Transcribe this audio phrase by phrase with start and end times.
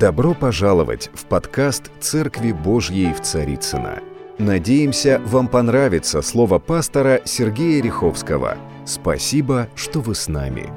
[0.00, 4.00] Добро пожаловать в подкаст «Церкви Божьей в Царицына.
[4.38, 8.56] Надеемся, вам понравится слово пастора Сергея Риховского.
[8.86, 10.72] Спасибо, что вы с нами.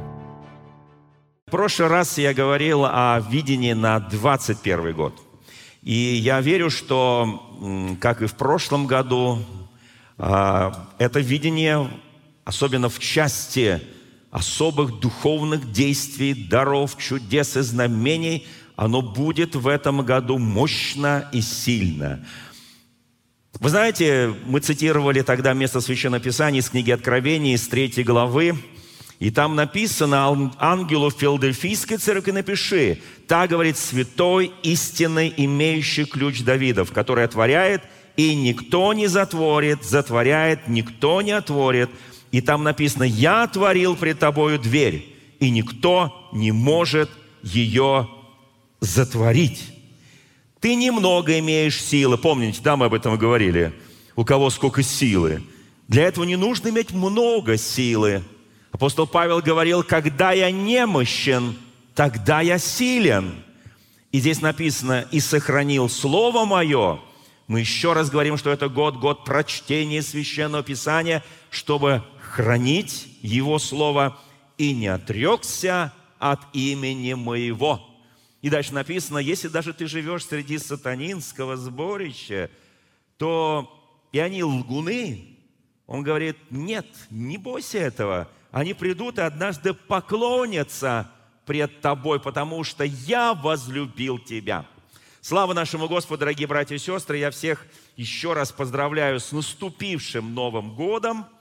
[1.47, 5.13] В прошлый раз я говорил о видении на 21 год.
[5.83, 9.39] И я верю, что, как и в прошлом году,
[10.17, 11.89] а, это видение,
[12.43, 13.81] особенно в части
[14.31, 22.25] особых духовных действий, даров, чудес и знамений, оно будет в этом году мощно и сильно.
[23.59, 28.55] Вы знаете, мы цитировали тогда место Священного Писания из книги Откровений, из третьей главы,
[29.19, 37.23] и там написано ангелу Филадельфийской церкви напиши, та говорит святой, истинный, имеющий ключ Давидов, который
[37.23, 37.83] отворяет,
[38.17, 41.89] и никто не затворит, затворяет, никто не отворит,
[42.31, 47.09] и там написано, «Я отворил пред тобою дверь, и никто не может
[47.43, 48.09] ее
[48.83, 49.73] затворить».
[50.63, 52.17] Ты немного имеешь силы.
[52.17, 53.73] Помните, да, мы об этом говорили.
[54.15, 55.43] У кого сколько силы.
[55.89, 58.23] Для этого не нужно иметь много силы.
[58.71, 61.57] Апостол Павел говорил, когда я немощен,
[61.93, 63.43] тогда я силен.
[64.13, 67.01] И здесь написано, и сохранил Слово Мое.
[67.47, 74.17] Мы еще раз говорим, что это год, год прочтения Священного Писания, чтобы хранить Его Слово
[74.57, 77.92] и не отрекся от имени моего.
[78.43, 82.51] И дальше написано, если даже ты живешь среди сатанинского сборища,
[83.17, 83.71] то
[84.11, 85.37] и они лгуны.
[85.87, 88.27] Он говорит, нет, не бойся этого.
[88.51, 91.09] Они придут и однажды поклонятся
[91.45, 94.65] пред тобой, потому что я возлюбил тебя.
[95.21, 97.19] Слава нашему Господу, дорогие братья и сестры!
[97.19, 101.25] Я всех еще раз поздравляю с наступившим Новым годом–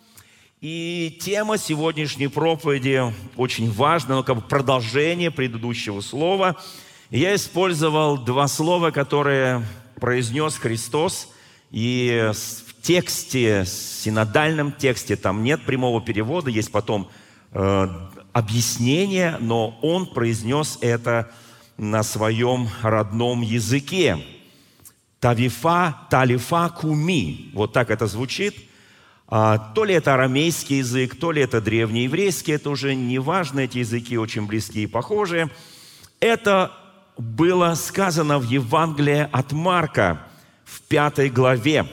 [0.62, 6.56] и тема сегодняшней проповеди очень важна, но как бы продолжение предыдущего слова.
[7.19, 9.65] Я использовал два слова, которые
[9.97, 11.29] произнес Христос.
[11.71, 17.11] И в тексте, синодальном тексте, там нет прямого перевода, есть потом
[17.53, 17.89] э,
[18.33, 21.31] объяснение, но он произнес это
[21.77, 24.19] на своем родном языке.
[25.21, 27.51] Тавифа, талифа, куми.
[27.55, 28.55] Вот так это звучит–
[29.34, 33.78] а, то ли это арамейский язык, то ли это древнееврейский, это уже не важно, эти
[33.78, 35.49] языки очень близкие и похожие.
[36.21, 36.71] Это
[37.22, 40.27] было сказано в Евангелии от Марка
[40.65, 41.87] в пятой главе.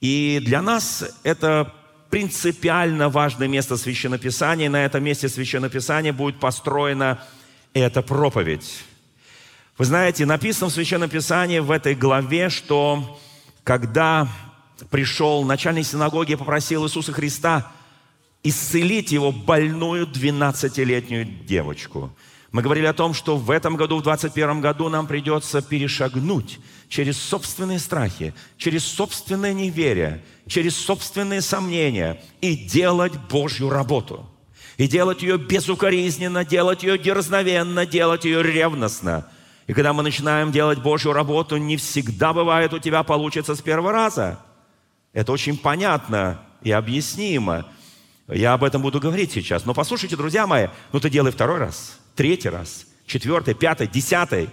[0.00, 1.74] И для нас это
[2.10, 4.70] принципиально важное место Священного Писания.
[4.70, 7.22] На этом месте Священного Писания будет построена
[7.74, 8.84] эта проповедь.
[9.76, 13.18] Вы знаете, написано в Священном Писании в этой главе, что
[13.64, 14.28] когда
[14.90, 17.70] пришел начальник синагоги и попросил Иисуса Христа
[18.42, 22.10] исцелить его больную 12-летнюю девочку.
[22.52, 27.16] Мы говорили о том, что в этом году, в 2021 году нам придется перешагнуть через
[27.16, 34.28] собственные страхи, через собственное неверие, через собственные сомнения и делать Божью работу.
[34.78, 39.28] И делать ее безукоризненно, делать ее дерзновенно, делать ее ревностно.
[39.66, 43.92] И когда мы начинаем делать Божью работу, не всегда бывает у тебя получится с первого
[43.92, 44.40] раза–
[45.12, 47.66] это очень понятно и объяснимо.
[48.28, 49.64] Я об этом буду говорить сейчас.
[49.64, 54.50] Но послушайте, друзья мои, ну ты делай второй раз, третий раз, четвертый, пятый, десятый,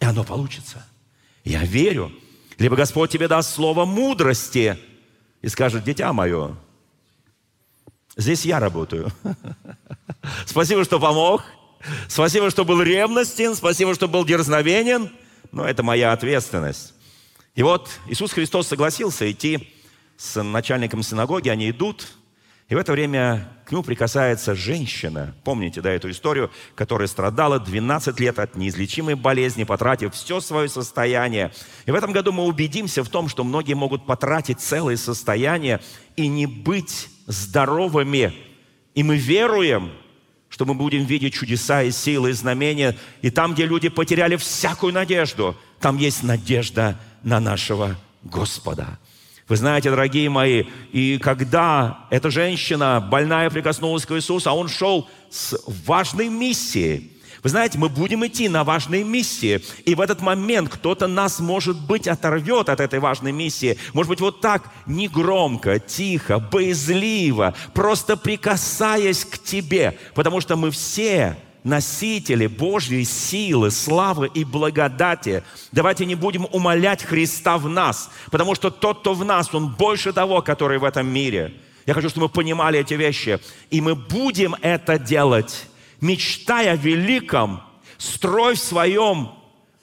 [0.00, 0.86] и оно получится.
[1.44, 2.12] Я верю.
[2.58, 4.78] Либо Господь тебе даст слово мудрости
[5.42, 6.56] и скажет, дитя мое,
[8.16, 9.12] здесь я работаю.
[10.46, 11.42] Спасибо, что помог.
[12.08, 13.54] Спасибо, что был ревностен.
[13.54, 15.10] Спасибо, что был дерзновенен.
[15.52, 16.94] Но это моя ответственность.
[17.54, 19.72] И вот Иисус Христос согласился идти
[20.16, 22.08] с начальником синагоги, они идут,
[22.68, 28.18] и в это время к нему прикасается женщина, помните, да, эту историю, которая страдала 12
[28.20, 31.52] лет от неизлечимой болезни, потратив все свое состояние.
[31.84, 35.80] И в этом году мы убедимся в том, что многие могут потратить целое состояние
[36.16, 38.34] и не быть здоровыми.
[38.94, 39.92] И мы веруем,
[40.48, 42.96] что мы будем видеть чудеса и силы, и знамения.
[43.20, 48.98] И там, где люди потеряли всякую надежду, там есть надежда на нашего Господа.
[49.46, 55.08] Вы знаете, дорогие мои, и когда эта женщина, больная, прикоснулась к Иисусу, а он шел
[55.30, 55.54] с
[55.86, 57.10] важной миссией,
[57.42, 61.78] вы знаете, мы будем идти на важные миссии, и в этот момент кто-то нас, может
[61.78, 63.76] быть, оторвет от этой важной миссии.
[63.92, 71.36] Может быть, вот так, негромко, тихо, боязливо, просто прикасаясь к тебе, потому что мы все
[71.64, 75.42] носители Божьей силы, славы и благодати.
[75.72, 80.12] Давайте не будем умолять Христа в нас, потому что тот, кто в нас, он больше
[80.12, 81.54] того, который в этом мире.
[81.86, 83.40] Я хочу, чтобы мы понимали эти вещи.
[83.70, 85.66] И мы будем это делать,
[86.00, 87.62] мечтая о великом,
[87.98, 89.30] строй в своем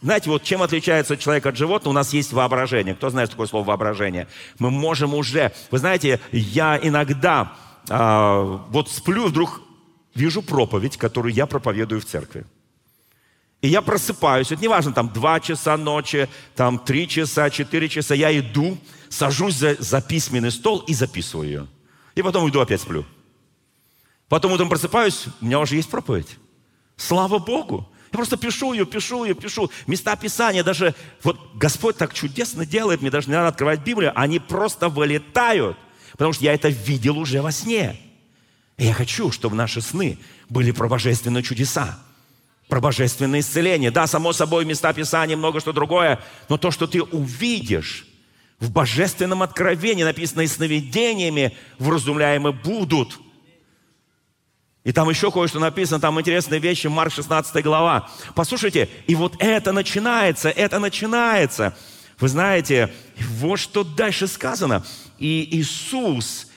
[0.01, 1.91] Знаете, вот чем отличается человек от животного?
[1.91, 2.95] У нас есть воображение.
[2.95, 4.27] Кто знает, такое слово воображение?
[4.57, 5.51] Мы можем уже...
[5.69, 7.53] Вы знаете, я иногда
[7.87, 9.61] а, вот сплю, вдруг
[10.13, 12.45] вижу проповедь, которую я проповедую в церкви.
[13.61, 18.15] И я просыпаюсь, это не важно, там два часа ночи, там три часа, четыре часа,
[18.15, 18.77] я иду,
[19.09, 21.67] сажусь за, за письменный стол и записываю ее.
[22.15, 23.05] И потом иду опять сплю.
[24.29, 26.37] Потом утром просыпаюсь, у меня уже есть проповедь.
[26.95, 27.87] Слава Богу.
[28.11, 29.69] Я просто пишу ее, пишу ее, пишу.
[29.87, 34.39] Места Писания даже, вот Господь так чудесно делает, мне даже не надо открывать Библию, они
[34.39, 35.77] просто вылетают,
[36.13, 37.99] потому что я это видел уже во сне.
[38.83, 40.17] Я хочу, чтобы наши сны
[40.49, 41.99] были про божественные чудеса,
[42.67, 43.91] про божественное исцеление.
[43.91, 46.19] Да, само собой, места Писания, много что другое,
[46.49, 48.07] но то, что ты увидишь
[48.59, 53.19] в божественном откровении, написано и сновидениями, вразумляемы будут–
[54.83, 58.09] и там еще кое-что написано, там интересные вещи, Марк 16 глава.
[58.33, 61.77] Послушайте, и вот это начинается, это начинается.
[62.19, 64.83] Вы знаете, вот что дальше сказано.
[65.19, 66.47] И Иисус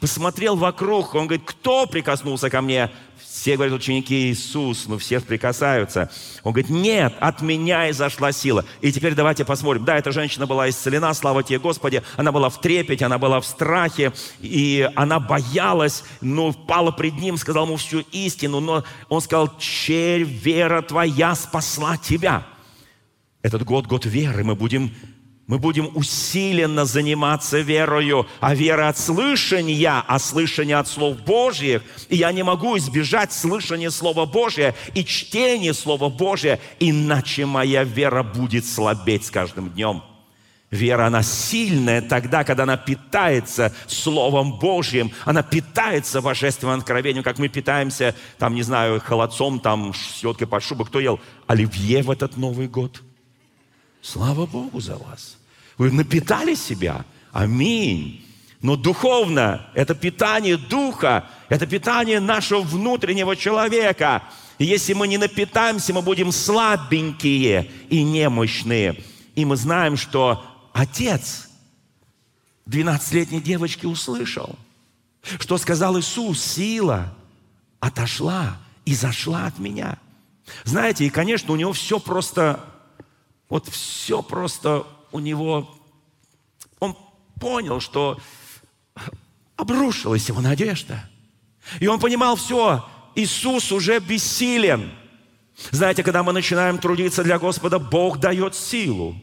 [0.00, 2.90] посмотрел вокруг, он говорит, кто прикоснулся ко мне?
[3.18, 6.10] Все говорят, ученики Иисус, ну все прикасаются.
[6.42, 8.64] Он говорит, нет, от меня изошла сила.
[8.82, 9.84] И теперь давайте посмотрим.
[9.84, 12.02] Да, эта женщина была исцелена, слава тебе, Господи.
[12.16, 17.36] Она была в трепете, она была в страхе, и она боялась, но пала пред ним,
[17.38, 18.60] сказал ему всю истину.
[18.60, 22.46] Но он сказал, черь, вера твоя спасла тебя.
[23.40, 24.94] Этот год, год веры, мы будем
[25.52, 31.82] мы будем усиленно заниматься верою, а вера от слышания, а слышание от слов Божьих.
[32.08, 38.22] И я не могу избежать слышания Слова Божия и чтения Слова Божия, иначе моя вера
[38.22, 40.02] будет слабеть с каждым днем.
[40.70, 47.48] Вера, она сильная тогда, когда она питается Словом Божьим, она питается божественным откровением, как мы
[47.48, 50.86] питаемся, там, не знаю, холодцом, там, селедкой под шубой.
[50.86, 53.02] Кто ел оливье в этот Новый год?
[54.00, 55.36] Слава Богу за вас.
[55.82, 57.04] Вы напитали себя.
[57.32, 58.24] Аминь.
[58.60, 64.22] Но духовно– это питание духа, это питание нашего внутреннего человека.
[64.58, 69.02] И если мы не напитаемся, мы будем слабенькие и немощные.
[69.34, 71.48] И мы знаем, что отец
[72.68, 74.56] 12-летней девочки услышал,
[75.40, 77.12] что сказал Иисус, сила
[77.80, 79.98] отошла и зашла от меня.
[80.62, 82.64] Знаете, и, конечно, у него все просто
[83.48, 85.74] вот все просто у него,
[86.78, 86.96] он
[87.40, 88.18] понял, что
[89.56, 91.08] обрушилась его надежда.
[91.80, 94.90] И он понимал все, Иисус уже бессилен.
[95.70, 99.14] Знаете, когда мы начинаем трудиться для Господа, Бог дает силу.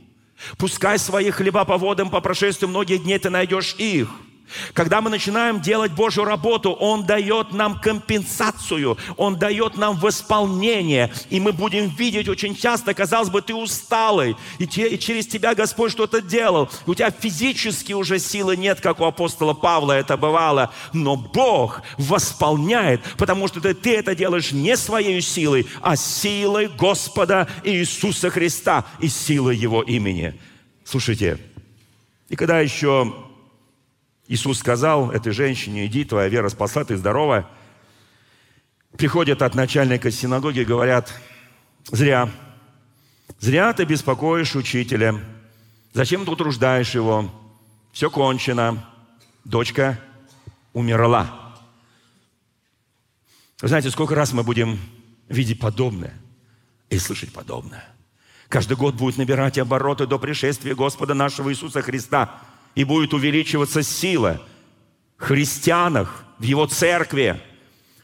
[0.57, 4.09] Пускай свои хлеба по водам по прошествию многих дней ты найдешь их–
[4.73, 11.11] когда мы начинаем делать Божью работу, Он дает нам компенсацию, Он дает нам восполнение.
[11.29, 16.21] И мы будем видеть очень часто, казалось бы, ты усталый, и, через тебя Господь что-то
[16.21, 16.69] делал.
[16.85, 20.73] у тебя физически уже силы нет, как у апостола Павла это бывало.
[20.93, 27.47] Но Бог восполняет, потому что ты, ты это делаешь не своей силой, а силой Господа
[27.63, 30.39] Иисуса Христа и силой Его имени.
[30.83, 31.37] Слушайте,
[32.29, 33.13] и когда еще
[34.29, 37.49] Иисус сказал этой женщине, иди, твоя вера спасла, ты здорова.
[38.95, 41.11] Приходят от начальника синагоги и говорят,
[41.87, 42.29] зря,
[43.39, 45.19] зря ты беспокоишь учителя,
[45.93, 47.31] зачем ты утруждаешь его,
[47.91, 48.87] все кончено,
[49.45, 49.99] дочка
[50.73, 51.55] умерла.
[53.61, 54.79] Вы знаете, сколько раз мы будем
[55.27, 56.13] видеть подобное
[56.91, 57.83] и слышать подобное.
[58.47, 62.43] Каждый год будет набирать обороты до пришествия Господа нашего Иисуса Христа–
[62.75, 64.41] и будет увеличиваться сила
[65.19, 67.39] христианах, в Его церкви.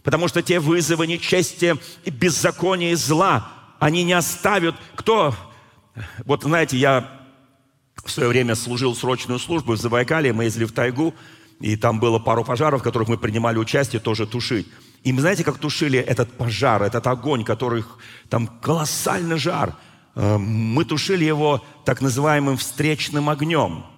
[0.04, 3.48] Потому что те вызовы нечестия и беззакония и зла,
[3.80, 4.76] они не оставят.
[4.96, 5.34] Кто?
[6.26, 7.10] Вот знаете, я
[8.04, 11.16] в свое время служил срочную службу в Забайкале, мы ездили в тайгу,
[11.60, 14.68] и там было пару пожаров, в которых мы принимали участие, тоже тушить.
[15.04, 17.84] И мы знаете, как тушили этот пожар, этот огонь, который
[18.30, 19.76] там колоссальный жар.
[20.16, 23.86] Э, мы тушили его так называемым встречным огнем–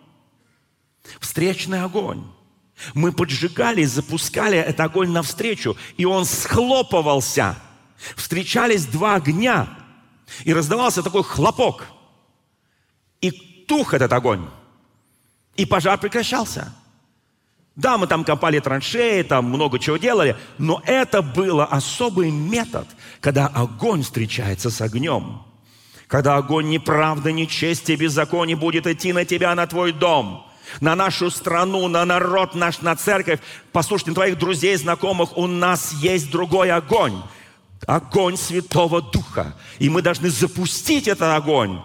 [1.20, 2.24] Встречный огонь.
[2.94, 7.56] Мы поджигали запускали этот огонь навстречу, и он схлопывался.
[8.16, 9.68] Встречались два огня,
[10.44, 11.88] и раздавался такой хлопок.
[13.22, 13.32] И
[13.68, 14.48] тух этот огонь.
[15.56, 16.74] И пожар прекращался.
[17.76, 22.88] Да, мы там копали траншеи, там много чего делали, но это был особый метод,
[23.22, 25.44] когда огонь встречается с огнем.
[26.08, 30.44] Когда огонь неправды, нечестия, беззакония будет идти на тебя, на твой дом–
[30.82, 33.40] на нашу страну, на народ наш, на церковь.
[33.72, 37.22] Послушайте, на твоих друзей, знакомых, у нас есть другой огонь.
[37.86, 39.56] огонь Святого Духа.
[39.80, 41.82] И мы должны запустить этот огонь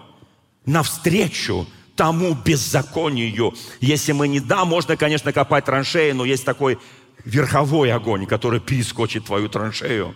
[0.65, 3.53] навстречу тому беззаконию.
[3.79, 6.79] Если мы не да, можно, конечно, копать траншеи, но есть такой
[7.25, 10.15] верховой огонь, который перескочит твою траншею.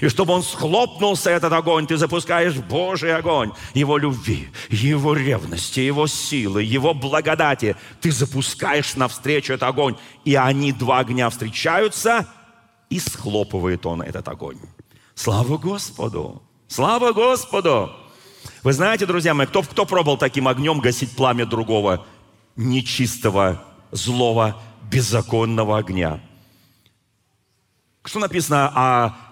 [0.00, 6.06] И чтобы он схлопнулся, этот огонь, ты запускаешь Божий огонь, Его любви, Его ревности, Его
[6.06, 7.76] силы, Его благодати.
[8.00, 12.26] Ты запускаешь навстречу этот огонь, и они, два огня, встречаются,
[12.90, 14.58] и схлопывает он этот огонь.
[15.14, 16.42] Слава Господу!
[16.68, 17.92] Слава Господу!
[18.62, 22.04] Вы знаете, друзья мои, кто, кто пробовал таким огнем гасить пламя другого
[22.56, 23.62] нечистого,
[23.92, 26.20] злого, беззаконного огня?
[28.04, 29.25] Что написано о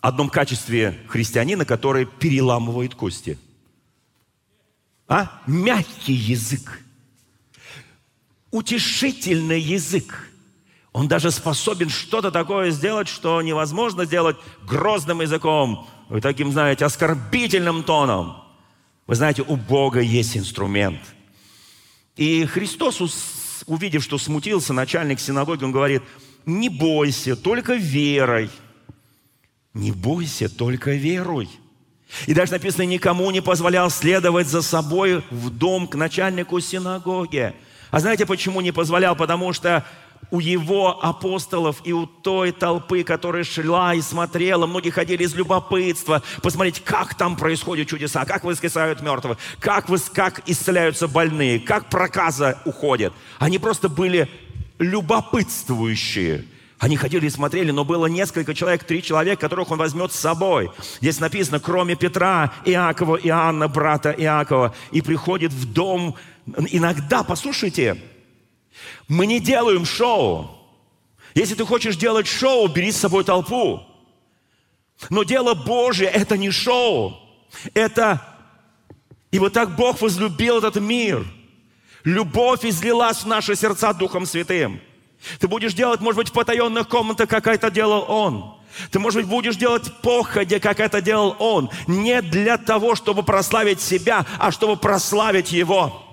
[0.00, 3.38] одном качестве христианина, который переламывает кости?
[5.08, 5.40] А?
[5.46, 6.82] Мягкий язык.
[8.50, 10.30] Утешительный язык.
[10.92, 14.36] Он даже способен что-то такое сделать, что невозможно сделать
[14.66, 15.88] грозным языком,
[16.22, 18.42] таким, знаете, оскорбительным тоном.
[19.06, 21.00] Вы знаете, у Бога есть инструмент.
[22.16, 26.02] И Христос, увидев, что смутился начальник синагоги, он говорит,
[26.46, 28.50] не бойся, только верой.
[29.74, 31.48] Не бойся, только веруй.
[32.26, 37.54] И даже написано, никому не позволял следовать за собой в дом к начальнику синагоги.
[37.90, 39.14] А знаете, почему не позволял?
[39.14, 39.84] Потому что
[40.30, 46.22] у его апостолов и у той толпы, которая шла и смотрела, многие ходили из любопытства,
[46.42, 53.12] посмотреть, как там происходят чудеса, как воскресают мертвых, как, как исцеляются больные, как проказа уходит.
[53.38, 54.28] Они просто были
[54.78, 56.44] любопытствующие.
[56.78, 60.70] Они ходили и смотрели, но было несколько человек, три человека, которых он возьмет с собой.
[61.00, 66.14] Здесь написано, кроме Петра, Иакова, Иоанна, брата Иакова, и приходит в дом.
[66.46, 68.00] Иногда, послушайте,
[69.08, 70.50] мы не делаем шоу.
[71.34, 73.82] Если ты хочешь делать шоу, бери с собой толпу.
[75.10, 77.16] Но дело Божье– это не шоу.
[77.74, 78.22] Это...
[79.30, 81.26] И вот так Бог возлюбил этот мир.
[82.04, 84.80] Любовь излилась в наши сердца Духом Святым.
[85.40, 88.54] Ты будешь делать, может быть, в потаенных комнатах, как это делал Он.
[88.90, 91.70] Ты, может быть, будешь делать походе, как это делал Он.
[91.86, 96.04] Не для того, чтобы прославить себя, а чтобы прославить Его.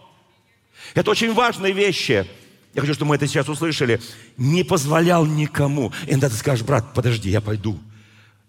[0.93, 2.27] Это очень важные вещи.
[2.73, 4.01] Я хочу, чтобы мы это сейчас услышали.
[4.37, 5.93] Не позволял никому.
[6.07, 7.79] Иногда ты скажешь, брат, подожди, я пойду.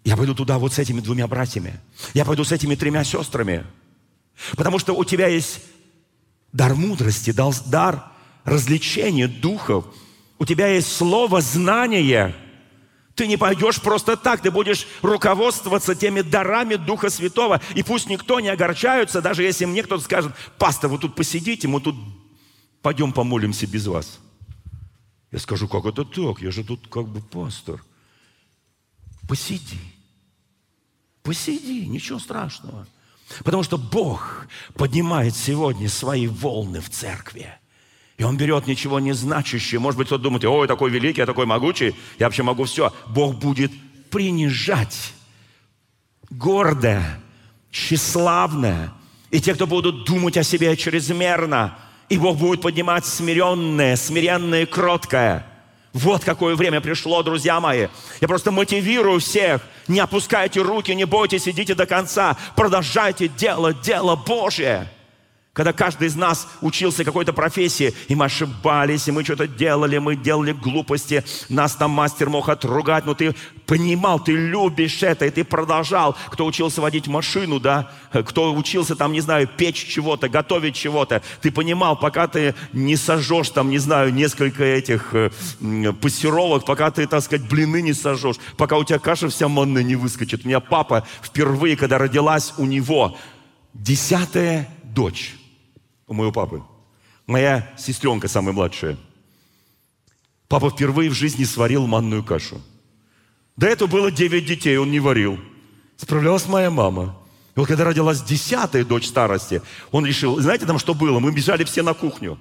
[0.03, 1.79] Я пойду туда вот с этими двумя братьями.
[2.13, 3.65] Я пойду с этими тремя сестрами.
[4.55, 5.61] Потому что у тебя есть
[6.51, 8.03] дар мудрости, дар
[8.43, 9.85] развлечения духов.
[10.39, 12.35] У тебя есть слово знания.
[13.15, 17.59] Ты не пойдешь просто так, ты будешь руководствоваться теми дарами Духа Святого.
[17.73, 21.81] И пусть никто не огорчается, даже если мне кто-то скажет, пастор, вы тут посидите, мы
[21.81, 21.95] тут
[22.83, 24.19] пойдем помолимся без вас.
[25.31, 26.41] Я скажу, как это так?
[26.41, 27.83] Я же тут как бы пастор.
[29.27, 29.79] Посиди.
[31.23, 32.87] Посиди, ничего страшного.
[33.43, 37.53] Потому что Бог поднимает сегодня свои волны в церкви.
[38.17, 39.79] И Он берет ничего не значащее.
[39.79, 42.91] Может быть, кто-то думает, ой, такой великий, я такой могучий, я вообще могу все.
[43.07, 43.71] Бог будет
[44.09, 45.13] принижать
[46.29, 47.21] гордое,
[47.71, 48.91] тщеславное.
[49.29, 51.77] И те, кто будут думать о себе чрезмерно,
[52.09, 55.45] и Бог будет поднимать смиренное, смиренное и кроткое.
[55.93, 57.87] Вот какое время пришло, друзья мои.
[58.21, 59.61] Я просто мотивирую всех.
[59.87, 62.37] Не опускайте руки, не бойтесь, идите до конца.
[62.55, 64.89] Продолжайте делать дело Божье.
[65.57, 70.15] Когда каждый из нас учился какой-то профессии, и мы ошибались, и мы что-то делали, мы
[70.15, 73.33] делали глупости, нас там мастер мог отругать, но ты
[73.65, 76.15] понимал, ты любишь это, и ты продолжал.
[76.29, 81.51] Кто учился водить машину, да, кто учился там, не знаю, печь чего-то, готовить чего-то, ты
[81.51, 85.31] понимал, пока ты не сожжешь там, не знаю, несколько этих э,
[85.99, 89.95] пассировок, пока ты, так сказать, блины не сожжешь, пока у тебя каша вся манная не
[89.95, 90.45] выскочит.
[90.45, 93.17] У меня папа впервые, когда родилась у него
[93.73, 95.36] десятая дочь,
[96.07, 96.63] у моего папы.
[97.25, 98.97] Моя сестренка самая младшая.
[100.47, 102.61] Папа впервые в жизни сварил манную кашу.
[103.57, 105.39] До этого было девять детей, он не варил.
[105.97, 107.17] Справлялась моя мама.
[107.55, 109.61] И вот когда родилась десятая дочь старости,
[109.91, 111.19] он решил, знаете там что было?
[111.19, 112.39] Мы бежали все на кухню.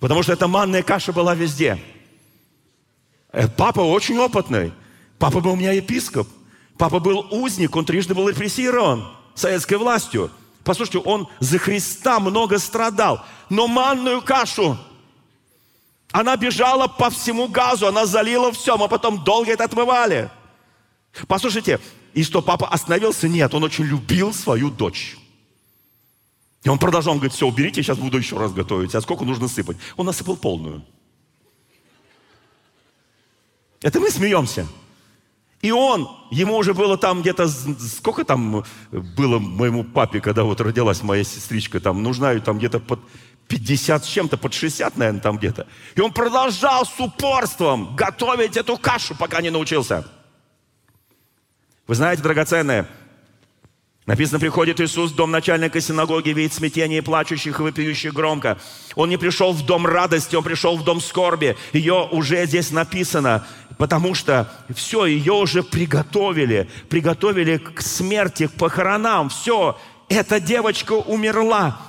[0.00, 1.78] Потому что эта манная каша была везде.
[3.30, 4.72] Э, папа очень опытный.
[5.18, 6.26] Папа был у меня епископ.
[6.76, 10.30] Папа был узник, он трижды был репрессирован советской властью.
[10.64, 13.24] Послушайте, он за Христа много страдал.
[13.48, 14.78] Но манную кашу,
[16.12, 20.30] она бежала по всему газу, она залила все, мы потом долго это отмывали.
[21.26, 21.80] Послушайте,
[22.14, 23.28] и что, папа остановился?
[23.28, 25.16] Нет, он очень любил свою дочь.
[26.62, 28.94] И он продолжал, он говорит, все, уберите, сейчас буду еще раз готовить.
[28.94, 29.76] А сколько нужно сыпать?
[29.96, 30.84] Он насыпал полную.
[33.80, 34.66] Это мы смеемся.
[35.62, 41.02] И он, ему уже было там где-то, сколько там было моему папе, когда вот родилась
[41.02, 42.98] моя сестричка, там нужна там где-то под
[43.46, 45.68] 50 с чем-то, под 60, наверное, там где-то.
[45.94, 50.04] И он продолжал с упорством готовить эту кашу, пока не научился.
[51.86, 52.88] Вы знаете, драгоценное,
[54.04, 58.58] Написано, приходит Иисус в дом начальника синагоги, видит смятение плачущих и вопиющих громко.
[58.96, 61.56] Он не пришел в дом радости, он пришел в дом скорби.
[61.72, 63.46] Ее уже здесь написано,
[63.78, 66.68] потому что все, ее уже приготовили.
[66.88, 69.28] Приготовили к смерти, к похоронам.
[69.28, 71.80] Все, эта девочка умерла.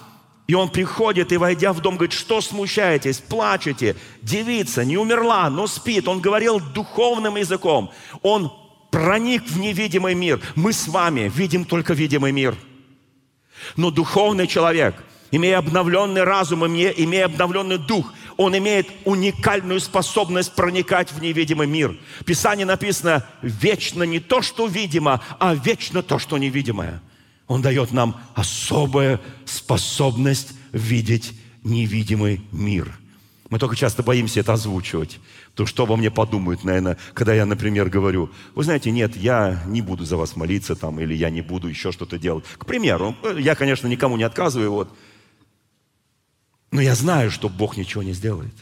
[0.45, 3.95] И он приходит и, войдя в дом, говорит, что смущаетесь, плачете?
[4.21, 6.07] Девица не умерла, но спит.
[6.07, 7.91] Он говорил духовным языком.
[8.21, 8.51] Он
[8.91, 10.41] проник в невидимый мир.
[10.55, 12.55] Мы с вами видим только видимый мир.
[13.77, 14.95] Но духовный человек,
[15.31, 21.97] имея обновленный разум, имея обновленный дух, он имеет уникальную способность проникать в невидимый мир.
[22.19, 27.01] В Писании написано, вечно не то, что видимо, а вечно то, что невидимое.
[27.47, 32.97] Он дает нам особую способность видеть невидимый мир.
[33.49, 35.19] Мы только часто боимся это озвучивать
[35.55, 39.81] то что обо мне подумают, наверное, когда я, например, говорю, вы знаете, нет, я не
[39.81, 42.43] буду за вас молиться там, или я не буду еще что-то делать.
[42.57, 44.89] К примеру, я, конечно, никому не отказываю, вот,
[46.73, 48.53] но я знаю, что Бог ничего не сделает.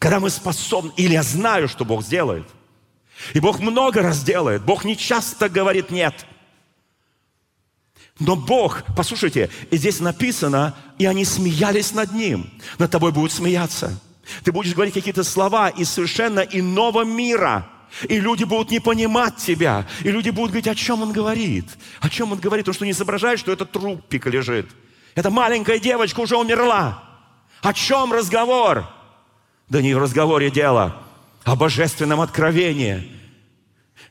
[0.00, 2.44] Когда мы способны, или я знаю, что Бог сделает,
[3.34, 6.26] и Бог много раз делает, Бог не часто говорит «нет».
[8.18, 12.50] Но Бог, послушайте, и здесь написано, и они смеялись над Ним.
[12.78, 13.96] Над тобой будут смеяться.
[14.42, 17.70] Ты будешь говорить какие-то слова из совершенно иного мира.
[18.08, 19.86] И люди будут не понимать тебя.
[20.02, 21.66] И люди будут говорить, о чем он говорит.
[22.00, 24.68] О чем он говорит, потому что не соображает, что это трупик лежит.
[25.18, 27.02] Эта маленькая девочка уже умерла.
[27.60, 28.88] О чем разговор?
[29.68, 30.94] Да не в разговоре дело,
[31.42, 33.10] а о божественном откровении,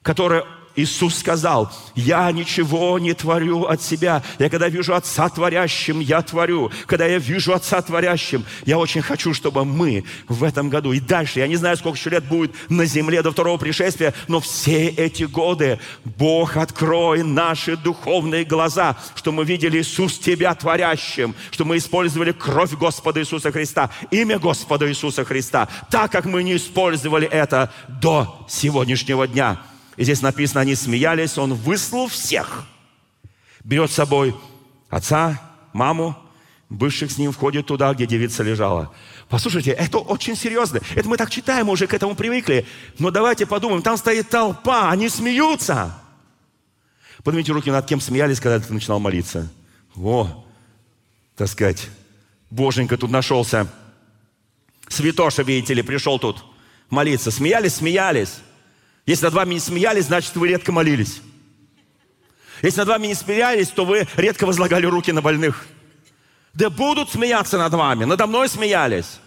[0.02, 0.44] которое
[0.78, 4.22] Иисус сказал, я ничего не творю от себя.
[4.38, 6.72] Я когда вижу Отца творящим, я творю.
[6.86, 11.40] Когда я вижу Отца творящим, я очень хочу, чтобы мы в этом году и дальше,
[11.40, 15.24] я не знаю, сколько еще лет будет на земле до второго пришествия, но все эти
[15.24, 22.34] годы Бог открой наши духовные глаза, что мы видели Иисус Тебя творящим, что мы использовали
[22.34, 28.46] кровь Господа Иисуса Христа, имя Господа Иисуса Христа, так как мы не использовали это до
[28.48, 29.60] сегодняшнего дня.
[29.98, 32.66] И здесь написано, они смеялись, он выслал всех.
[33.64, 34.36] Берет с собой
[34.90, 35.42] отца,
[35.74, 36.16] маму,
[36.70, 38.94] бывших с ним входит туда, где девица лежала.
[39.28, 40.80] Послушайте, это очень серьезно.
[40.96, 42.66] Это мы так читаем, мы уже к этому привыкли.
[43.00, 45.98] Но давайте подумаем, там стоит толпа, они смеются.
[47.24, 49.52] Поднимите руки, над кем смеялись, когда ты начинал молиться.
[49.96, 50.46] О,
[51.36, 51.90] так сказать,
[52.52, 53.68] боженька тут нашелся.
[54.88, 56.46] Святоша, видите ли, пришел тут
[56.90, 57.32] молиться.
[57.32, 58.36] Смеялись, смеялись.
[59.08, 61.22] Если над вами не смеялись, значит, вы редко молились.
[62.62, 65.66] Если над вами не смеялись, то вы редко возлагали руки на больных.
[66.54, 68.04] Да будут смеяться над вами.
[68.04, 69.20] Надо мной смеялись.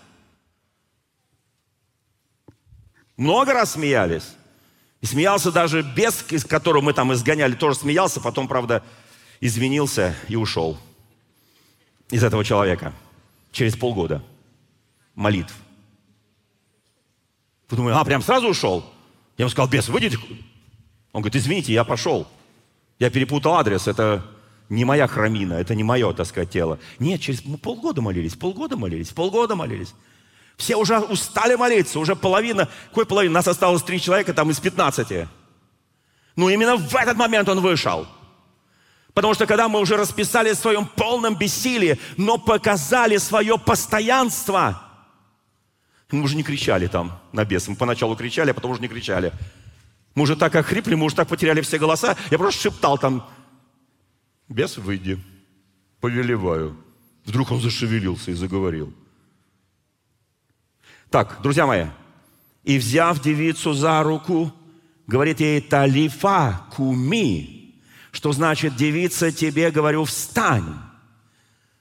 [3.16, 4.34] Много раз смеялись.
[5.00, 8.84] И смеялся даже бес, из которого мы там изгоняли, тоже смеялся, потом, правда,
[9.40, 10.78] извинился и ушел
[12.10, 12.92] из этого человека
[13.50, 14.22] через полгода
[15.14, 15.54] молитв.
[17.70, 18.84] Вы а, прям сразу ушел?
[19.40, 20.18] Я ему сказал, бес, выйдите.
[21.12, 22.28] Он говорит, извините, я пошел.
[22.98, 24.22] Я перепутал адрес, это
[24.68, 26.78] не моя храмина, это не мое, так сказать, тело.
[26.98, 29.94] Нет, через мы полгода молились, полгода молились, полгода молились.
[30.58, 33.32] Все уже устали молиться, уже половина, какой половина?
[33.32, 35.26] Нас осталось три человека там из пятнадцати.
[36.36, 38.06] Ну, именно в этот момент он вышел.
[39.14, 44.82] Потому что когда мы уже расписали в своем полном бессилии, но показали свое постоянство–
[46.12, 47.68] мы уже не кричали там на бес.
[47.68, 49.32] Мы поначалу кричали, а потом уже не кричали.
[50.14, 52.16] Мы уже так охрипли, мы уже так потеряли все голоса.
[52.30, 53.28] Я просто шептал там,
[54.48, 55.22] бес, выйди,
[56.00, 56.76] повелеваю.
[57.24, 58.92] Вдруг он зашевелился и заговорил.
[61.10, 61.86] Так, друзья мои,
[62.64, 64.52] и взяв девицу за руку,
[65.06, 67.80] говорит ей талифа куми,
[68.12, 70.76] что значит девица тебе, говорю, встань.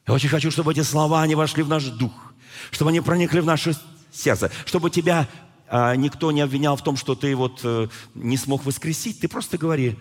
[0.08, 2.34] Я очень хочу, чтобы эти слова, они вошли в наш дух,
[2.72, 3.76] чтобы они проникли в наши
[4.12, 4.52] сердце.
[4.66, 5.28] Чтобы тебя
[5.68, 9.58] а, никто не обвинял в том, что ты вот а, не смог воскресить, ты просто
[9.58, 9.98] говори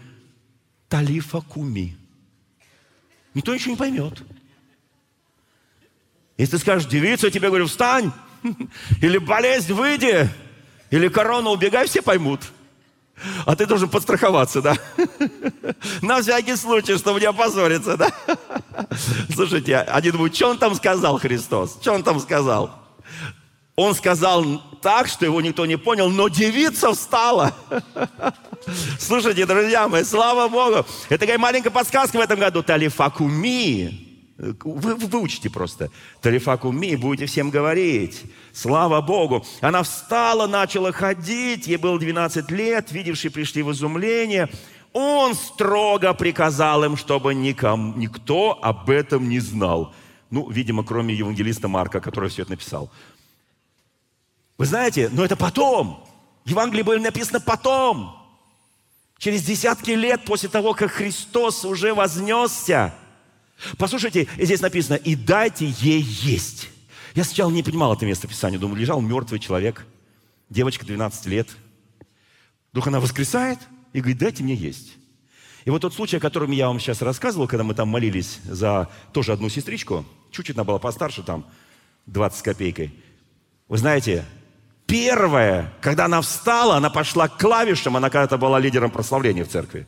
[0.89, 1.97] «Талифа куми».
[3.35, 4.23] Никто ничего не поймет.
[6.39, 8.13] Если ты скажешь, девица, я тебе говорю, встань,
[9.03, 10.31] или болезнь, выйди,
[10.91, 12.41] или корона, убегай, все поймут.
[13.45, 14.77] А ты должен подстраховаться, да?
[16.03, 18.11] На всякий случай, чтобы не опозориться, да?
[19.35, 21.79] Слушайте, один думает, что он там сказал, Христос?
[21.81, 22.88] Что он там сказал?
[23.79, 27.55] Он сказал так, что его никто не понял, но девица встала.
[28.99, 30.85] Слушайте, друзья мои, слава Богу.
[31.09, 32.65] Это такая маленькая подсказка в этом году.
[32.65, 34.25] Талифакуми.
[34.37, 35.93] Вы, вы выучите просто.
[36.21, 38.25] Талифакуми, будете всем говорить.
[38.53, 39.47] Слава Богу.
[39.61, 41.69] Она встала, начала ходить.
[41.69, 42.91] Ей было 12 лет.
[42.91, 44.49] Видевшие пришли в изумление.
[44.93, 49.95] Он строго приказал им, чтобы никому, никто об этом не знал.
[50.31, 52.91] Ну, видимо, кроме евангелиста Марка, который все это написал.
[54.59, 56.05] Вы знаете, но это потом.
[56.45, 58.15] Евангелие было написано потом.
[59.17, 62.95] Через десятки лет после того, как Христос уже вознесся.
[63.77, 66.69] Послушайте, здесь написано, и дайте ей есть.
[67.15, 68.59] Я сначала не понимал это место Писания.
[68.59, 69.87] Думал, лежал мертвый человек,
[70.51, 71.49] девочка 12 лет.
[72.73, 73.59] Вдруг она воскресает
[73.93, 74.95] и говорит, дайте мне есть.
[75.65, 78.89] И вот тот случай, о котором я вам сейчас рассказывал, когда мы там молились за
[79.13, 81.47] тоже одну сестричку, чуть-чуть она была постарше, там
[82.07, 82.95] 20 с копейкой.
[83.67, 84.25] Вы знаете,
[84.89, 89.87] Первое, когда она встала, она пошла к клавишам, она когда-то была лидером прославления в церкви.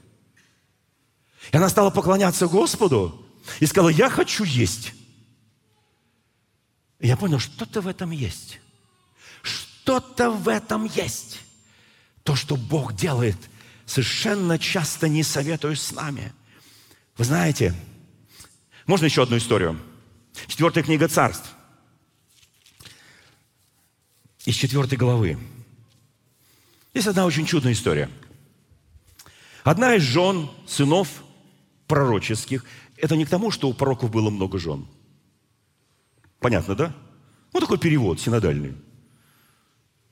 [1.50, 3.26] И она стала поклоняться Господу
[3.60, 4.92] и сказала, я хочу есть.
[6.98, 8.60] И я понял, что-то в этом есть.
[9.40, 11.40] Что-то в этом есть.
[12.22, 13.38] То, что Бог делает,
[13.86, 16.30] совершенно часто не советую с нами.
[17.16, 17.74] Вы знаете,
[18.84, 19.80] можно еще одну историю?
[20.46, 21.48] Четвертая книга царств
[24.50, 25.38] из четвертой главы.
[26.92, 28.10] Есть одна очень чудная история.
[29.62, 31.22] Одна из жен, сынов
[31.86, 32.64] пророческих,
[32.96, 34.86] это не к тому, что у пророков было много жен.
[36.40, 36.96] Понятно, да?
[37.52, 38.74] Ну, такой перевод синодальный.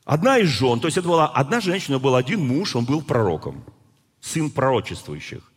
[0.05, 3.65] Одна из жен, то есть это была одна женщина, был один муж, он был пророком,
[4.21, 5.53] сын пророчествующих.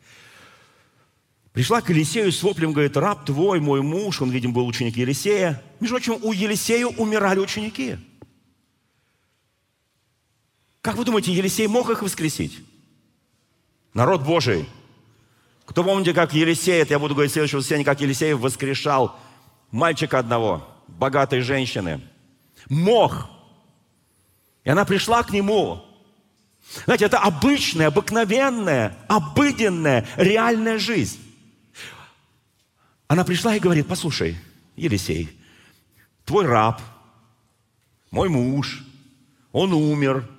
[1.54, 5.62] Пришла к Елисею с воплем, говорит, раб твой, мой муж, он, видимо, был ученик Елисея.
[5.80, 7.98] Между прочим, у Елисея умирали ученики–
[10.82, 12.60] как вы думаете, Елисей мог их воскресить?
[13.94, 14.68] Народ Божий.
[15.66, 19.18] Кто помните, как Елисей, это я буду говорить в следующем воскресенье, как Елисей воскрешал
[19.70, 22.02] мальчика одного, богатой женщины.
[22.68, 23.30] Мог.
[24.64, 25.84] И она пришла к нему.
[26.86, 31.20] Знаете, это обычная, обыкновенная, обыденная, реальная жизнь.
[33.08, 34.38] Она пришла и говорит, послушай,
[34.76, 35.30] Елисей,
[36.26, 36.82] твой раб,
[38.10, 38.84] мой муж,
[39.52, 40.30] он умер,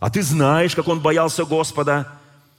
[0.00, 2.10] а ты знаешь, как он боялся Господа.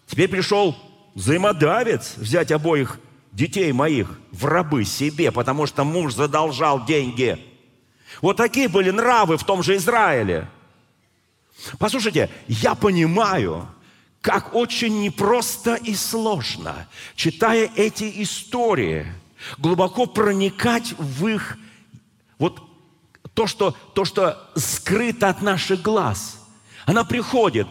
[0.08, 0.78] Теперь пришел
[1.16, 3.00] взаимодавец взять обоих
[3.32, 7.44] детей моих в рабы себе, потому что муж задолжал деньги.
[8.22, 10.48] Вот такие были нравы в том же Израиле.
[11.80, 13.68] Послушайте, я понимаю,
[14.22, 19.12] как очень непросто и сложно, читая эти истории,
[19.58, 21.58] глубоко проникать в их,
[22.38, 22.62] вот
[23.34, 26.38] то, что, то, что скрыто от наших глаз–
[26.86, 27.68] она приходит.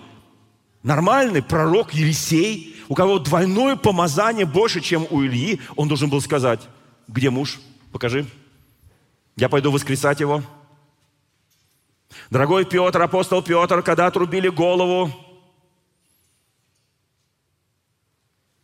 [0.83, 6.61] Нормальный пророк Елисей, у кого двойное помазание больше, чем у Ильи, он должен был сказать,
[7.07, 7.61] где муж?
[7.93, 8.27] Покажи.
[9.37, 10.43] Я пойду воскресать его.
[12.31, 15.13] Дорогой Петр, апостол Петр, когда отрубили голову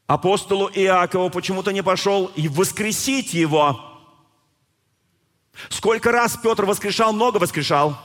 [0.06, 3.80] апостолу Иакову, почему-то не пошел и воскресить его.
[5.68, 7.98] Сколько раз Петр воскрешал, много воскрешал.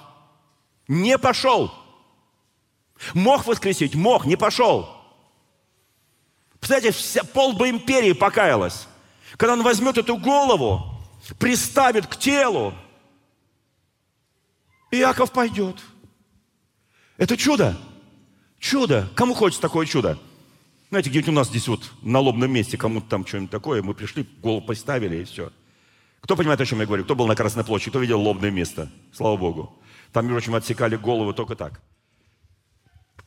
[0.88, 1.74] Не пошел.
[3.14, 3.96] Мог воскресить?
[3.96, 4.90] Мог, не пошел.
[6.60, 8.88] Представляете, вся, пол бы империи покаялась.
[9.38, 10.84] Когда он возьмет эту голову,
[11.40, 12.74] приставит к телу,
[14.92, 15.82] Иаков пойдет.
[17.18, 17.78] Это чудо.
[18.60, 19.10] Чудо.
[19.16, 20.20] Кому хочется такое чудо?
[20.90, 24.28] Знаете, где-нибудь у нас здесь вот на лобном месте кому-то там что-нибудь такое, мы пришли,
[24.42, 25.52] голову поставили и все.
[26.20, 27.06] Кто понимает, о чем я говорю?
[27.06, 27.92] Кто был на Красной площади?
[27.92, 28.92] Кто видел лобное место?
[29.14, 29.74] Слава Богу.
[30.12, 31.82] Там, между прочим, отсекали голову только так.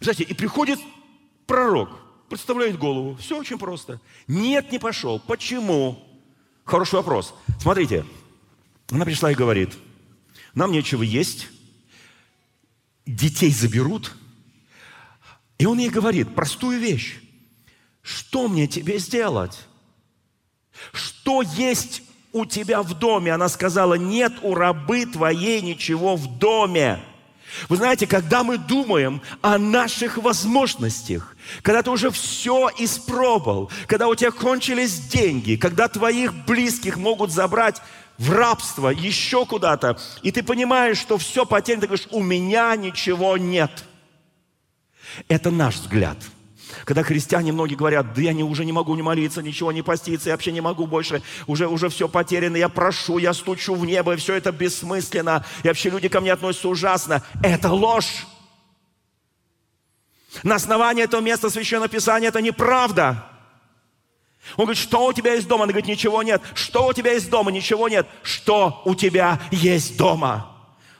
[0.04, 0.78] Знаете, и приходит
[1.46, 1.88] пророк,
[2.28, 3.16] представляет голову.
[3.16, 4.02] Все очень просто.
[4.28, 5.18] Нет, не пошел.
[5.18, 5.98] Почему?
[6.64, 7.34] Хороший вопрос.
[7.58, 8.04] Смотрите,
[8.90, 9.70] она пришла и говорит,
[10.52, 11.48] нам нечего есть,
[13.06, 14.14] детей заберут.
[15.56, 17.20] И он ей говорит простую вещь.
[18.02, 19.58] Что мне тебе сделать?
[20.92, 22.02] Что есть
[22.34, 23.32] у тебя в доме?
[23.32, 27.02] Она сказала, нет у рабы твоей ничего в доме.
[27.68, 34.14] Вы знаете, когда мы думаем о наших возможностях, когда ты уже все испробовал, когда у
[34.14, 37.80] тебя кончились деньги, когда твоих близких могут забрать
[38.18, 43.36] в рабство, еще куда-то, и ты понимаешь, что все потеряно, ты говоришь, у меня ничего
[43.36, 43.84] нет.
[45.28, 46.18] Это наш взгляд.
[46.84, 50.28] Когда христиане многие говорят, да я не, уже не могу не молиться, ничего не поститься,
[50.28, 54.14] я вообще не могу больше, уже, уже все потеряно, я прошу, я стучу в небо,
[54.14, 57.22] и все это бессмысленно, и вообще люди ко мне относятся ужасно.
[57.42, 58.26] Это ложь.
[60.42, 63.24] На основании этого места Священного Писания это неправда.
[64.56, 65.64] Он говорит, что у тебя есть дома?
[65.64, 66.42] Она говорит, ничего нет.
[66.54, 67.50] Что у тебя есть дома?
[67.50, 68.06] Ничего нет.
[68.22, 70.50] Что у тебя есть дома?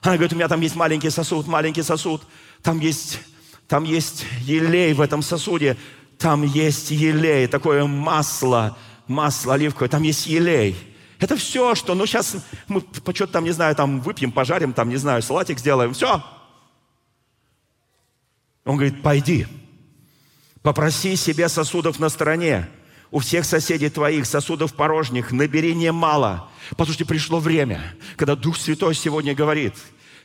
[0.01, 2.23] Она говорит, у меня там есть маленький сосуд, маленький сосуд.
[2.63, 3.21] Там есть,
[3.69, 5.77] там есть елей в этом сосуде.
[6.19, 9.89] Там есть елей, такое масло, масло оливковое.
[9.89, 10.77] Там есть елей.
[11.19, 12.37] Это все, что, ну, сейчас
[12.69, 12.83] мы
[13.15, 15.95] что-то там, не знаю, там выпьем, пожарим, там, не знаю, салатик сделаем.
[15.95, 16.23] Все.
[18.65, 19.47] Он говорит, пойди,
[20.63, 22.69] попроси себе сосудов на стороне
[23.11, 26.51] у всех соседей твоих сосудов порожних набери немало.
[26.71, 29.75] Потому что пришло время, когда Дух Святой сегодня говорит,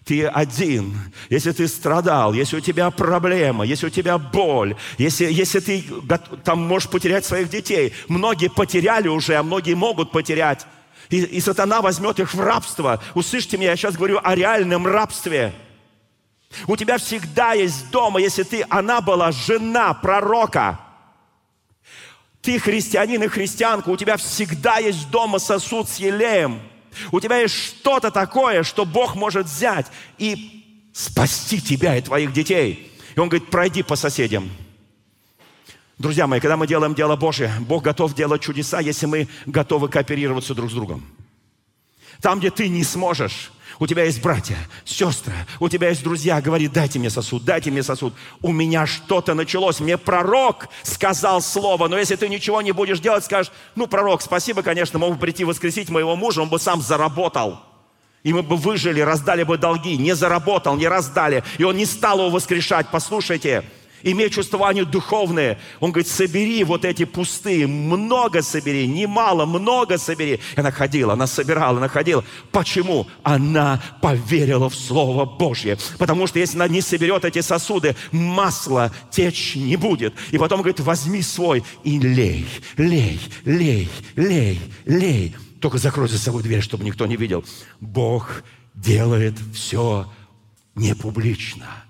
[0.05, 0.97] ты один,
[1.29, 5.85] если ты страдал, если у тебя проблема, если у тебя боль, если, если ты
[6.43, 7.93] там можешь потерять своих детей.
[8.07, 10.65] Многие потеряли уже, а многие могут потерять.
[11.09, 13.01] И, и сатана возьмет их в рабство.
[13.13, 15.53] Услышьте меня, я сейчас говорю о реальном рабстве.
[16.67, 20.79] У тебя всегда есть дома, если ты, она была жена пророка–
[22.41, 26.62] ты христианин и христианка, у тебя всегда есть дома сосуд с елеем.
[27.12, 32.91] У тебя есть что-то такое, что Бог может взять и спасти тебя и твоих детей.
[33.15, 34.49] И Он говорит, пройди по соседям.
[35.97, 40.55] Друзья мои, когда мы делаем дело Божье, Бог готов делать чудеса, если мы готовы кооперироваться
[40.55, 41.05] друг с другом.
[42.21, 46.74] Там, где ты не сможешь, у тебя есть братья, сестры, у тебя есть друзья, говорит,
[46.74, 48.13] дайте мне сосуд, дайте мне сосуд.
[48.42, 53.24] У меня что-то началось, мне пророк сказал слово, но если ты ничего не будешь делать,
[53.24, 57.62] скажешь, ну, пророк, спасибо, конечно, мог бы прийти воскресить моего мужа, он бы сам заработал.
[58.24, 59.98] И мы бы выжили, раздали бы долги.
[59.98, 61.42] Не заработал, не раздали.
[61.58, 62.88] И он не стал его воскрешать.
[62.92, 63.63] Послушайте,
[64.03, 65.59] имея чувствование духовное.
[65.79, 70.39] Он говорит, собери вот эти пустые, много собери, немало, много собери.
[70.55, 72.23] И она ходила, она собирала, она ходила.
[72.51, 73.07] Почему?
[73.23, 75.77] Она поверила в Слово Божье.
[75.97, 80.13] Потому что если она не соберет эти сосуды, масло течь не будет.
[80.31, 85.35] И потом говорит, возьми свой и лей, лей, лей, лей, лей.
[85.59, 87.43] Только закрой за собой дверь, чтобы никто не видел.
[87.79, 88.43] Бог
[88.75, 90.09] делает все
[90.75, 91.67] не публично–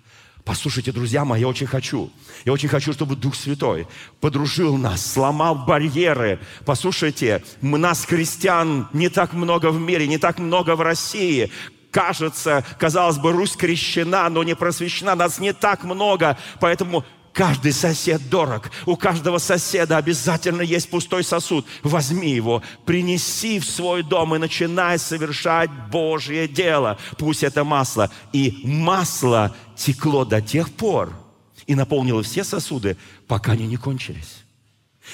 [0.50, 2.10] Послушайте, друзья мои, я очень хочу.
[2.44, 3.86] Я очень хочу, чтобы Дух Святой
[4.20, 6.40] подружил нас, сломал барьеры.
[6.66, 11.52] Послушайте, мы, нас, христиан, не так много в мире, не так много в России.
[11.92, 15.14] Кажется, казалось бы, Русь крещена, но не просвещена.
[15.14, 17.06] Нас не так много, поэтому
[17.40, 18.70] Каждый сосед дорог.
[18.86, 21.66] У каждого соседа обязательно есть пустой сосуд.
[21.84, 27.00] Возьми его, принеси в свой дом и начинай совершать Божье дело.
[27.18, 28.12] Пусть это масло.
[28.34, 31.14] И масло текло до тех пор
[31.66, 34.44] и наполнило все сосуды, пока они не кончились.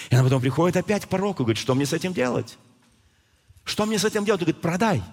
[0.10, 2.58] И она потом приходит опять к пророку и говорит, что мне с этим делать?
[3.64, 4.42] Что мне с этим делать?
[4.42, 5.04] Он говорит, продай.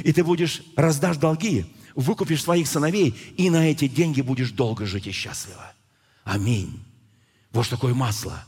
[0.00, 5.06] И ты будешь, раздашь долги, выкупишь своих сыновей, и на эти деньги будешь долго жить
[5.06, 5.72] и счастливо.
[6.30, 6.80] Аминь.
[7.50, 8.44] Вот что такое масло.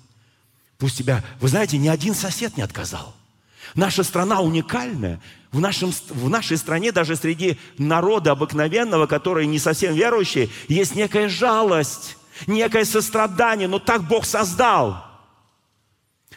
[0.78, 1.24] Пусть тебя...
[1.40, 3.12] Вы знаете, ни один сосед не отказал.
[3.74, 5.20] Наша страна уникальная.
[5.50, 11.28] В, нашем, в нашей стране, даже среди народа обыкновенного, который не совсем верующий, есть некая
[11.28, 12.16] жалость,
[12.46, 13.66] некое сострадание.
[13.66, 15.04] Но так Бог создал.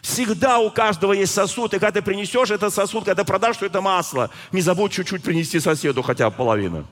[0.01, 3.81] Всегда у каждого есть сосуд, и когда ты принесешь этот сосуд, когда ты продашь это
[3.81, 6.87] масло, не забудь чуть-чуть принести соседу хотя бы половину.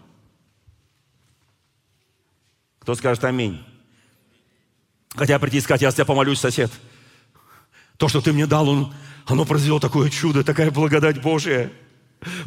[2.78, 3.60] Кто скажет аминь?
[5.16, 6.72] Хотя прийти и сказать, я с тебя помолюсь, сосед.
[7.98, 8.94] То, что ты мне дал, он,
[9.26, 11.72] оно произвело такое чудо, такая благодать Божия.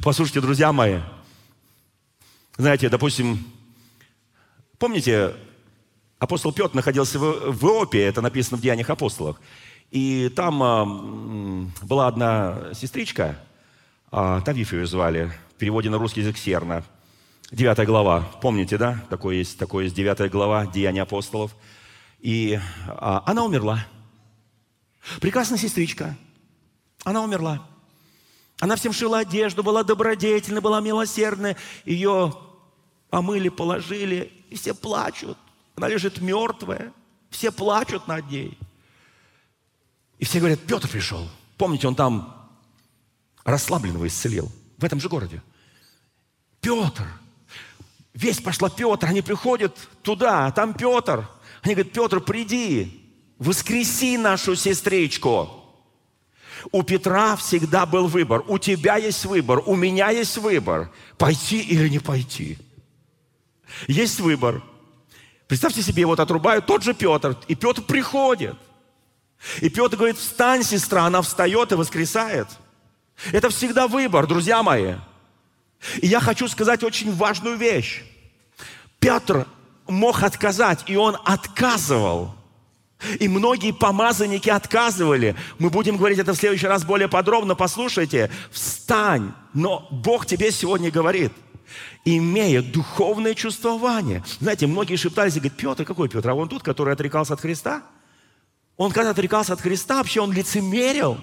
[0.03, 1.01] Послушайте, друзья мои,
[2.57, 3.45] знаете, допустим,
[4.79, 5.35] помните,
[6.19, 9.39] апостол Петр находился в, Иопе, это написано в Деяниях апостолов,
[9.91, 13.39] и там э, была одна сестричка,
[14.11, 16.83] э, Тавиф ее звали, в переводе на русский язык Серна,
[17.53, 19.05] девятая глава, помните, да?
[19.11, 21.55] Такое есть, такое есть девятая глава Деяния апостолов–
[22.19, 23.87] и а, она умерла.
[25.21, 26.17] Прекрасная сестричка.
[27.05, 27.67] Она умерла.
[28.59, 31.57] Она всем шила одежду, была добродетельна, была милосердная.
[31.85, 32.35] Ее
[33.11, 35.39] помыли, положили, и все плачут.
[35.77, 36.93] Она лежит мертвая.
[37.31, 38.59] Все плачут над ней.
[40.19, 41.29] И все говорят, Петр пришел.
[41.59, 42.51] Помните, он там
[43.45, 44.51] расслабленного исцелил.
[44.79, 45.43] В этом же городе.
[46.61, 47.07] Петр.
[48.15, 49.07] Весть пошла Петр.
[49.07, 51.29] Они приходят туда, а там Петр.
[51.67, 52.93] Они говорят, Петр, приди,
[53.39, 55.51] воскреси нашу сестричку.
[56.71, 58.45] У Петра всегда был выбор.
[58.47, 60.93] У тебя есть выбор, у меня есть выбор.
[61.19, 62.57] Пойти или не пойти.
[63.89, 64.63] Есть выбор.
[65.49, 68.55] Представьте себе, вот отрубают тот же Петр, и Петр приходит.
[69.61, 72.47] И Петр говорит, встань, сестра, она встает и воскресает.
[73.33, 74.95] Это всегда выбор, друзья мои.
[76.01, 78.05] И я хочу сказать очень важную вещь.
[79.01, 79.49] Петр
[79.89, 82.35] мог отказать, и он отказывал.
[83.21, 85.37] И многие помазанники отказывали.
[85.59, 87.55] Мы будем говорить это в следующий раз более подробно.
[87.55, 89.33] Послушайте, встань.
[89.53, 91.33] Но Бог тебе сегодня говорит,
[92.05, 94.25] имея духовное чувствование.
[94.41, 96.31] Знаете, многие шептались и говорят, Петр, какой Петр?
[96.31, 97.83] А он тут, который отрекался от Христа?
[98.77, 101.19] Он когда отрекался от Христа, вообще он лицемерил.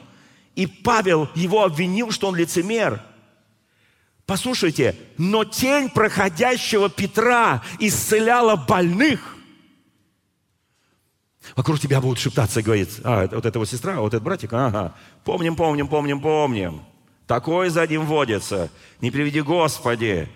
[0.56, 3.02] И Павел его обвинил, что он лицемер.
[4.26, 9.36] Послушайте, но тень проходящего Петра исцеляла больных.
[11.58, 14.96] Вокруг тебя будут шептаться и говорить, а, вот это его сестра, вот этот братик, ага,
[15.26, 16.82] помним, помним, помним, помним.
[17.28, 18.70] Такой за ним водится.
[19.02, 20.30] Не приведи Господи.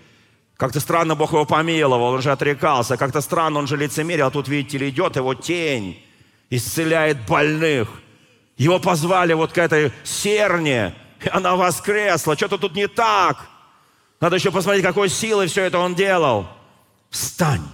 [0.58, 2.98] Как-то странно Бог его помиловал, он же отрекался.
[2.98, 6.04] Как-то странно, он же лицемерил, а тут, видите ли, идет его тень,
[6.50, 7.90] исцеляет больных.
[8.58, 12.36] Его позвали вот к этой серне, и она воскресла.
[12.36, 13.48] Что-то тут не так.
[14.20, 16.48] Надо еще посмотреть, какой силой все это он делал.
[17.10, 17.68] Встань,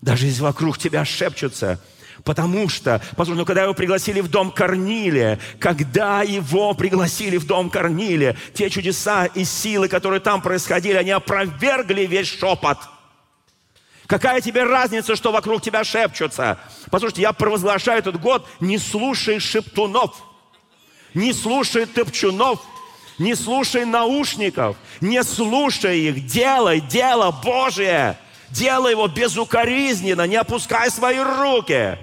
[0.00, 1.80] даже если вокруг тебя шепчутся.
[2.24, 7.70] Потому что, послушай, ну когда его пригласили в дом Корнилия, когда его пригласили в дом
[7.70, 12.78] Корнилия, те чудеса и силы, которые там происходили, они опровергли весь шепот.
[14.06, 16.58] Какая тебе разница, что вокруг тебя шепчутся?
[16.90, 20.16] Послушайте, я провозглашаю этот год, не слушай шептунов,
[21.14, 22.60] не слушай топчунов,
[23.18, 28.16] не слушай наушников, не слушай их, делай дело Божие.
[28.50, 31.98] Делай его безукоризненно, не опускай свои руки.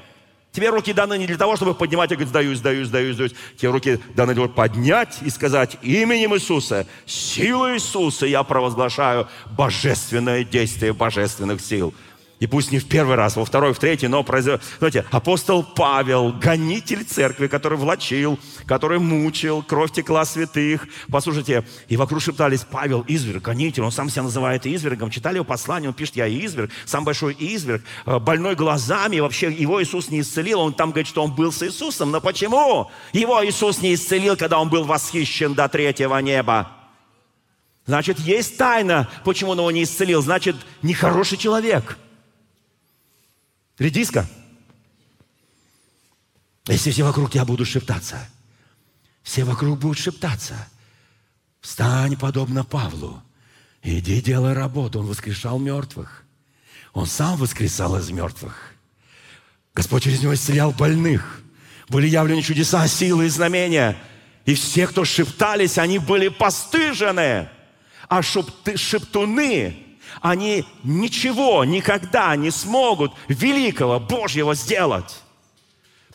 [0.52, 3.34] Тебе руки даны не для того, чтобы поднимать и говорить, сдаюсь, сдаюсь, сдаюсь, сдаюсь.
[3.58, 9.28] Тебе руки даны для того, чтобы поднять и сказать именем Иисуса, силой Иисуса я провозглашаю
[9.58, 11.94] божественное действие божественных сил.
[12.40, 14.62] И пусть не в первый раз, во второй, в третий, но произойдет.
[14.80, 20.86] Знаете, апостол Павел, гонитель церкви, который влачил, который мучил, кровь текла святых.
[21.10, 25.12] Послушайте, и вокруг шептались, Павел изверг, гонитель, он сам себя называет извергом.
[25.12, 29.82] Читали его послание, он пишет, я изверг, сам большой изверг, э, больной глазами, вообще его
[29.82, 30.60] Иисус не исцелил.
[30.60, 32.12] Он там говорит, что он был с Иисусом.
[32.12, 36.70] Но почему его Иисус не исцелил, когда он был восхищен до третьего неба?
[37.86, 40.22] Значит, есть тайна, почему он его не исцелил.
[40.22, 41.98] Значит, нехороший человек–
[43.78, 44.28] Редиска.
[46.68, 48.28] Если все вокруг тебя будут шептаться,
[49.22, 50.56] все вокруг будут шептаться,
[51.62, 53.22] встань подобно Павлу,
[53.84, 55.00] иди делай работу.
[55.00, 56.24] Он воскрешал мертвых.
[56.94, 58.74] Он сам воскресал из мертвых.
[59.74, 61.42] Господь через него исцелял больных.
[61.90, 63.98] Были явлены чудеса, силы и знамения.
[64.46, 67.50] И все, кто шептались, они были постыжены.
[68.08, 69.85] А шептуны
[70.22, 75.22] они ничего никогда не смогут великого Божьего сделать.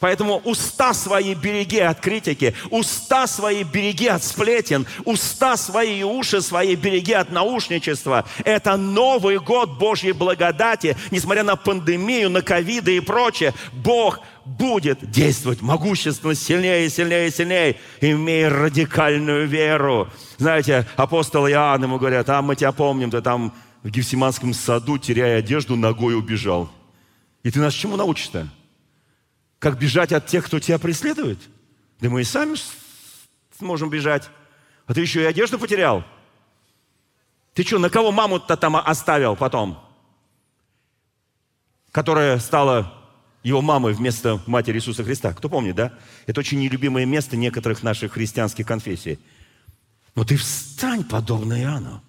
[0.01, 6.41] Поэтому уста свои береги от критики, уста свои береги от сплетен, уста свои и уши
[6.41, 8.25] свои береги от наушничества.
[8.45, 10.97] Это Новый год Божьей благодати.
[11.11, 18.49] Несмотря на пандемию, на ковиды и прочее, Бог будет действовать могущественно, сильнее, сильнее, сильнее, имея
[18.49, 20.09] радикальную веру.
[20.39, 25.39] Знаете, апостол Иоанн ему говорят, а мы тебя помним, ты там в Гефсиманском саду, теряя
[25.39, 26.71] одежду, ногой убежал.
[27.43, 28.49] И ты нас чему научишь-то?
[29.59, 31.39] Как бежать от тех, кто тебя преследует?
[32.01, 32.57] Да мы и сами
[33.59, 34.29] сможем бежать.
[34.87, 36.05] А ты еще и одежду потерял.
[37.55, 39.79] Ты что, на кого маму-то там оставил потом?
[41.91, 43.01] Которая стала
[43.43, 45.33] его мамой вместо матери Иисуса Христа.
[45.33, 45.93] Кто помнит, да?
[46.27, 49.19] Это очень нелюбимое место некоторых наших христианских конфессий.
[50.15, 52.03] Но ты встань, подобно Иоанну.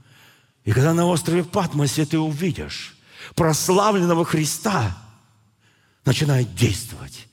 [0.63, 2.95] И когда на острове Патмосе ты увидишь
[3.35, 4.97] прославленного Христа,
[6.05, 7.27] начинает действовать,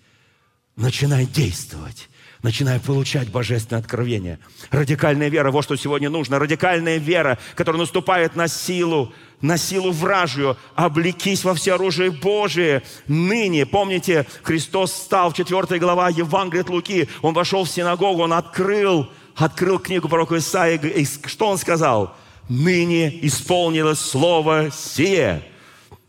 [0.77, 2.09] начинает действовать,
[2.43, 4.39] начинает получать божественное откровение.
[4.71, 6.39] Радикальная вера, вот что сегодня нужно.
[6.39, 10.57] Радикальная вера, которая наступает на силу, на силу вражью.
[10.75, 12.83] Облекись во все оружие Божие.
[13.09, 17.09] Ныне, помните, Христос стал в 4 глава Евангелия от Луки.
[17.23, 20.79] Он вошел в синагогу, он открыл, открыл книгу пророка Исаия.
[20.79, 22.17] И что он сказал?
[22.49, 25.43] Ныне исполнилось слово сие.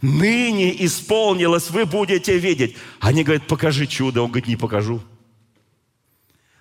[0.02, 2.78] Ныне исполнилось, вы будете видеть.
[3.00, 4.22] Они говорят, покажи чудо.
[4.22, 5.02] Он говорит, не покажу.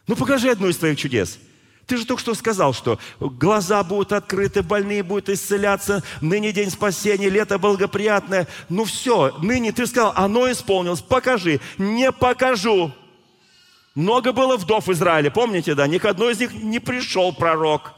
[0.09, 1.39] Ну, покажи одну из твоих чудес.
[1.87, 7.31] Ты же только что сказал, что глаза будут открыты, больные будут исцеляться, ныне день спасения,
[7.31, 8.47] лето благоприятное.
[8.69, 11.61] Ну все, ныне ты сказал, оно исполнилось, покажи.
[11.79, 12.93] Не покажу.
[13.95, 15.87] Много было вдов в Израиле, помните, да?
[15.87, 17.95] Ни к одной из них не пришел пророк.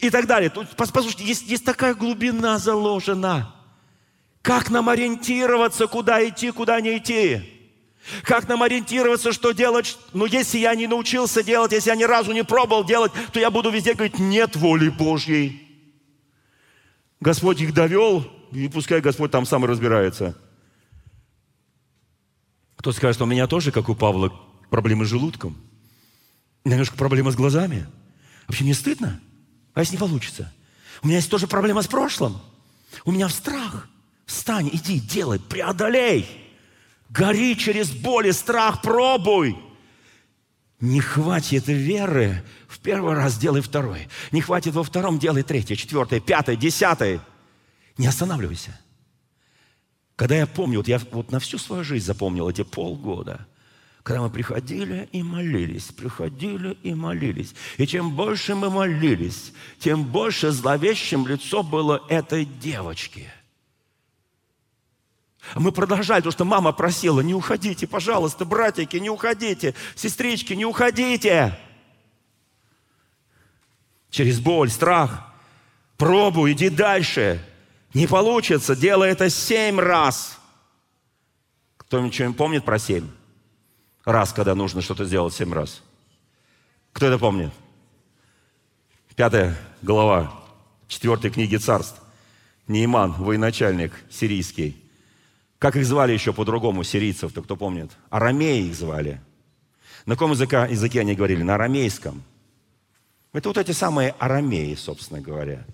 [0.00, 0.52] И так далее.
[0.76, 3.54] Послушайте, есть, есть такая глубина заложена.
[4.42, 7.42] Как нам ориентироваться, куда идти, куда не идти?
[8.22, 9.98] Как нам ориентироваться, что делать?
[10.12, 13.50] Ну, если я не научился делать, если я ни разу не пробовал делать, то я
[13.50, 15.62] буду везде говорить, нет воли Божьей.
[17.20, 20.36] Господь их довел, и пускай Господь там сам разбирается.
[22.76, 24.32] Кто скажет, у меня тоже, как у Павла,
[24.70, 25.56] проблемы с желудком.
[26.64, 27.86] Немножко проблема с глазами.
[28.46, 29.20] Вообще не стыдно?
[29.74, 30.52] А если не получится?
[31.02, 32.40] У меня есть тоже проблема с прошлым.
[33.04, 33.88] У меня в страх.
[34.26, 36.28] Встань, иди, делай, преодолей.
[37.10, 39.56] Гори через боль и страх, пробуй.
[40.80, 44.08] Не хватит веры, в первый раз делай второй.
[44.30, 47.20] Не хватит во втором, делай третий, четвертый, пятый, десятый.
[47.96, 48.78] Не останавливайся.
[50.14, 53.46] Когда я помню, вот я вот на всю свою жизнь запомнил эти полгода,
[54.08, 57.54] когда мы приходили и молились, приходили и молились.
[57.76, 63.30] И чем больше мы молились, тем больше зловещим лицо было этой девочки–
[65.54, 71.58] мы продолжали, потому что мама просила, не уходите, пожалуйста, братики, не уходите, сестрички, не уходите.
[74.10, 75.32] Через боль, страх.
[75.96, 77.42] Пробуй, иди дальше.
[77.94, 80.38] Не получится, делай это семь раз.
[81.78, 83.08] Кто-нибудь что-нибудь помнит про семь?
[84.08, 85.82] Раз, когда нужно что-то сделать семь раз.
[86.94, 87.52] Кто это помнит?
[89.16, 90.32] Пятая глава
[90.86, 92.00] четвертой книги царств.
[92.68, 94.82] Неиман, военачальник сирийский.
[95.58, 97.90] Как их звали еще по-другому, сирийцев-то, кто помнит?
[98.08, 99.20] Арамеи их звали.
[100.06, 101.42] На каком языке, языке они говорили?
[101.42, 102.22] На арамейском.
[103.34, 105.66] Это вот эти самые арамеи, собственно говоря.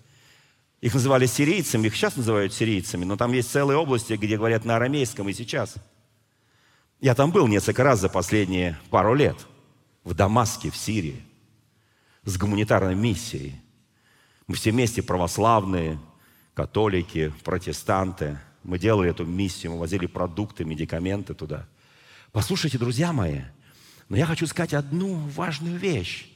[0.80, 4.74] Их называли сирийцами, их сейчас называют сирийцами, но там есть целые области, где говорят на
[4.74, 5.76] арамейском и сейчас.
[7.05, 9.37] Я там был несколько раз за последние пару лет.
[10.05, 11.23] В Дамаске, в Сирии.
[12.25, 13.61] С гуманитарной миссией.
[14.47, 16.01] Мы все вместе православные,
[16.55, 21.67] католики, протестанты– мы делали эту миссию, мы возили продукты, медикаменты туда.
[22.33, 23.43] Послушайте, друзья мои,
[24.09, 26.27] но я хочу сказать одну важную вещь.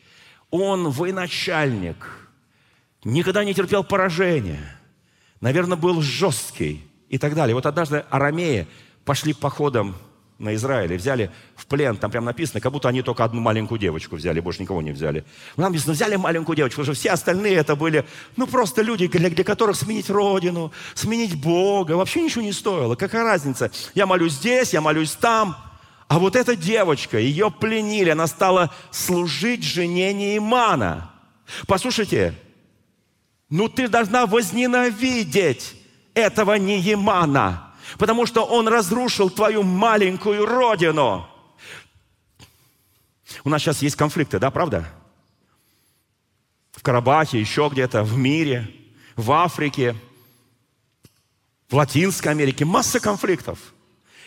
[0.51, 2.29] Он военачальник,
[3.03, 4.79] никогда не терпел поражения,
[5.41, 7.55] наверное, был жесткий и так далее.
[7.55, 8.69] Вот однажды арамеи
[9.07, 9.97] пошли походом
[10.39, 14.17] на Израиле, взяли в плен, там прям написано, как будто они только одну маленькую девочку
[14.17, 15.25] взяли, больше никого не взяли.
[15.57, 18.05] Нам написано, взяли маленькую девочку, потому что все остальные это были,
[18.37, 22.95] ну, просто люди, для, для которых сменить родину, сменить Бога, вообще ничего не стоило.
[22.95, 23.73] Какая разница?
[23.95, 25.57] Я молюсь здесь, я молюсь там.
[26.07, 31.11] А вот эта девочка, ее пленили, она стала служить жене Неймана.
[31.67, 32.35] Послушайте,
[33.51, 35.75] ну ты должна возненавидеть
[36.15, 37.65] этого Неймана–
[37.97, 41.29] потому что он разрушил твою маленькую родину.
[43.45, 44.89] У нас сейчас есть конфликты, да, правда?
[46.73, 48.73] В Карабахе, еще где-то, в мире,
[49.17, 49.97] в Африке,
[51.69, 52.65] в Латинской Америке.
[52.65, 53.59] Масса конфликтов,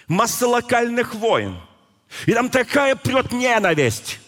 [0.08, 1.60] масса локальных войн.
[2.26, 4.20] И там такая прет ненависть.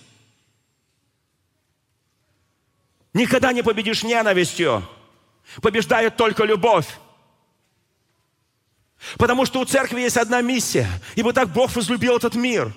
[3.13, 4.87] Никогда не победишь ненавистью.
[5.61, 6.87] Побеждает только любовь.
[9.17, 10.87] Потому что у церкви есть одна миссия.
[11.15, 12.73] Ибо так Бог возлюбил этот мир.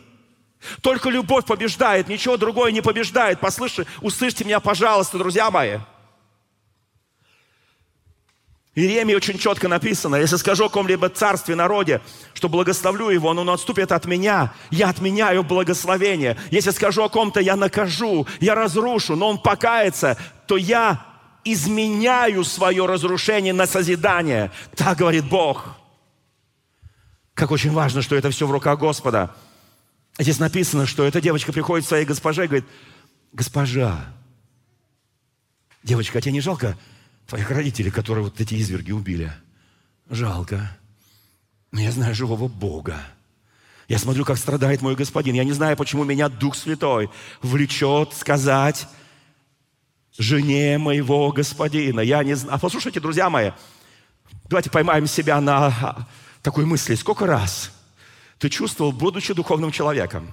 [0.80, 3.40] Только любовь побеждает, ничего другое не побеждает.
[3.40, 5.78] Послышите, услышьте меня, пожалуйста, друзья мои.
[8.74, 12.02] Иеремии очень четко написано, если скажу о ком-либо царстве, народе,
[12.34, 16.36] что благословлю его, но он отступит от меня, я отменяю благословение.
[16.50, 21.06] Если скажу о ком-то, я накажу, я разрушу, но он покается, то я
[21.42, 24.50] изменяю свое разрушение на созидание.
[24.74, 25.78] Так говорит Бог.
[27.36, 29.36] Как очень важно, что это все в руках Господа.
[30.18, 32.64] Здесь написано, что эта девочка приходит к своей госпоже и говорит,
[33.30, 34.06] госпожа,
[35.82, 36.78] девочка, а тебе не жалко
[37.26, 39.30] твоих родителей, которые вот эти изверги убили?
[40.08, 40.78] Жалко.
[41.72, 42.98] Но я знаю живого Бога.
[43.86, 45.34] Я смотрю, как страдает мой господин.
[45.34, 47.10] Я не знаю, почему меня Дух Святой
[47.42, 48.88] влечет сказать
[50.16, 52.00] жене моего господина.
[52.00, 52.58] Я не знаю.
[52.58, 53.50] Послушайте, друзья мои,
[54.48, 56.06] давайте поймаем себя на
[56.46, 57.72] такой мысли, сколько раз
[58.38, 60.32] ты чувствовал, будучи духовным человеком,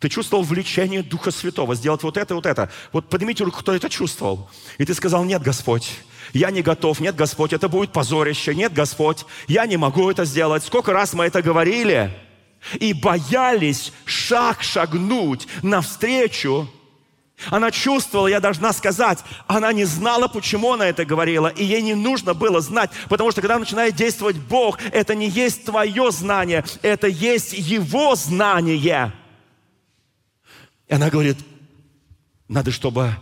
[0.00, 2.72] ты чувствовал влечение Духа Святого сделать вот это, вот это.
[2.92, 4.50] Вот поднимите руку, кто это чувствовал.
[4.78, 6.00] И ты сказал, нет, Господь,
[6.32, 10.64] я не готов, нет, Господь, это будет позорище, нет, Господь, я не могу это сделать.
[10.64, 12.12] Сколько раз мы это говорили
[12.80, 16.68] и боялись шаг шагнуть навстречу
[17.50, 21.94] она чувствовала, я должна сказать, она не знала, почему она это говорила, и ей не
[21.94, 27.06] нужно было знать, потому что когда начинает действовать Бог, это не есть твое знание, это
[27.08, 29.12] есть Его знание.
[30.86, 31.38] И она говорит,
[32.48, 33.16] надо, чтобы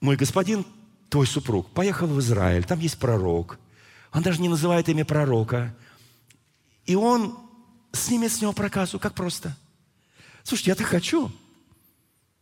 [0.00, 0.64] мой господин,
[1.08, 3.58] твой супруг, поехал в Израиль, там есть пророк,
[4.12, 5.74] Он даже не называет имя пророка.
[6.86, 7.36] И он
[7.92, 9.56] снимет с него проказу, как просто.
[10.44, 11.32] Слушайте, я так хочу.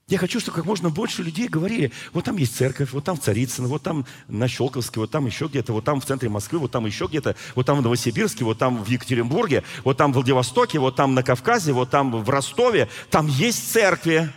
[0.06, 3.20] Я хочу, чтобы как можно больше людей говорили, вот там есть церковь, вот там в
[3.20, 6.70] Царицыно, вот там на Щелковске, вот там еще где-то, вот там в центре Москвы, вот
[6.70, 10.78] там еще где-то, вот там в Новосибирске, вот там в Екатеринбурге, вот там в Владивостоке,
[10.78, 12.90] вот там на Кавказе, вот там в Ростове.
[13.10, 14.30] Там есть церкви.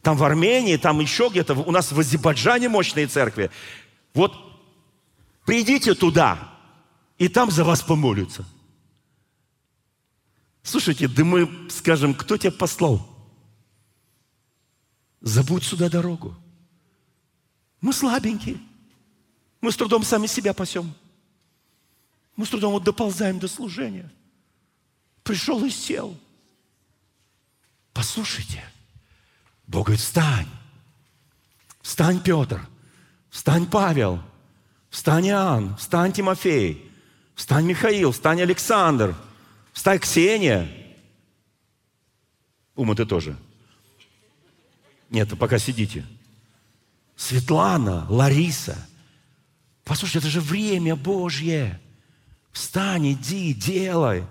[0.00, 1.54] Там в Армении, там еще где-то.
[1.54, 3.50] У нас в Азербайджане мощные церкви.
[4.14, 4.34] Вот
[5.44, 6.38] придите туда,
[7.18, 8.44] и там за вас помолятся.
[10.62, 13.11] Слушайте, да мы скажем, кто тебя послал?
[15.22, 16.36] Забудь сюда дорогу.
[17.80, 18.60] Мы слабенькие.
[19.60, 20.92] Мы с трудом сами себя пасем.
[22.34, 24.10] Мы с трудом вот доползаем до служения.
[25.22, 26.18] Пришел и сел.
[27.92, 28.64] Послушайте.
[29.68, 30.48] Бог говорит, встань.
[31.82, 32.68] Встань, Петр.
[33.30, 34.20] Встань, Павел.
[34.90, 35.76] Встань, Иоанн.
[35.76, 36.90] Встань, Тимофей.
[37.36, 38.10] Встань, Михаил.
[38.10, 39.14] Встань, Александр.
[39.72, 40.68] Встань, Ксения.
[42.74, 43.36] Ума ты тоже.
[45.12, 46.04] Нет, пока сидите.
[47.16, 48.88] Светлана, Лариса.
[49.84, 51.80] Послушайте, это же время Божье.
[52.50, 54.24] Встань, иди, делай.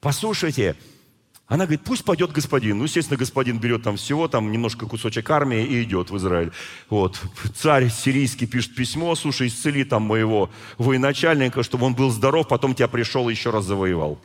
[0.00, 0.76] Послушайте,
[1.46, 2.78] она говорит, пусть пойдет господин.
[2.78, 6.52] Ну, естественно, господин берет там всего, там немножко кусочек армии и идет в Израиль.
[6.88, 7.20] Вот.
[7.54, 12.88] Царь сирийский пишет письмо, слушай, исцели там моего военачальника, чтобы он был здоров, потом тебя
[12.88, 14.18] пришел и еще раз завоевал.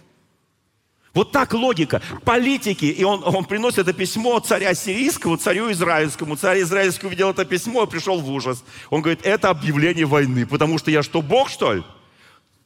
[1.14, 2.02] Вот так логика.
[2.24, 6.36] Политики, и он, он приносит это письмо царя сирийскому, царю израильскому.
[6.36, 8.64] Царь израильский увидел это письмо и пришел в ужас.
[8.90, 11.84] Он говорит, это объявление войны, потому что я что, Бог, что ли?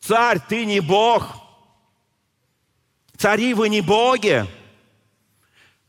[0.01, 1.37] Царь, ты не Бог.
[3.17, 4.45] Цари, вы не боги.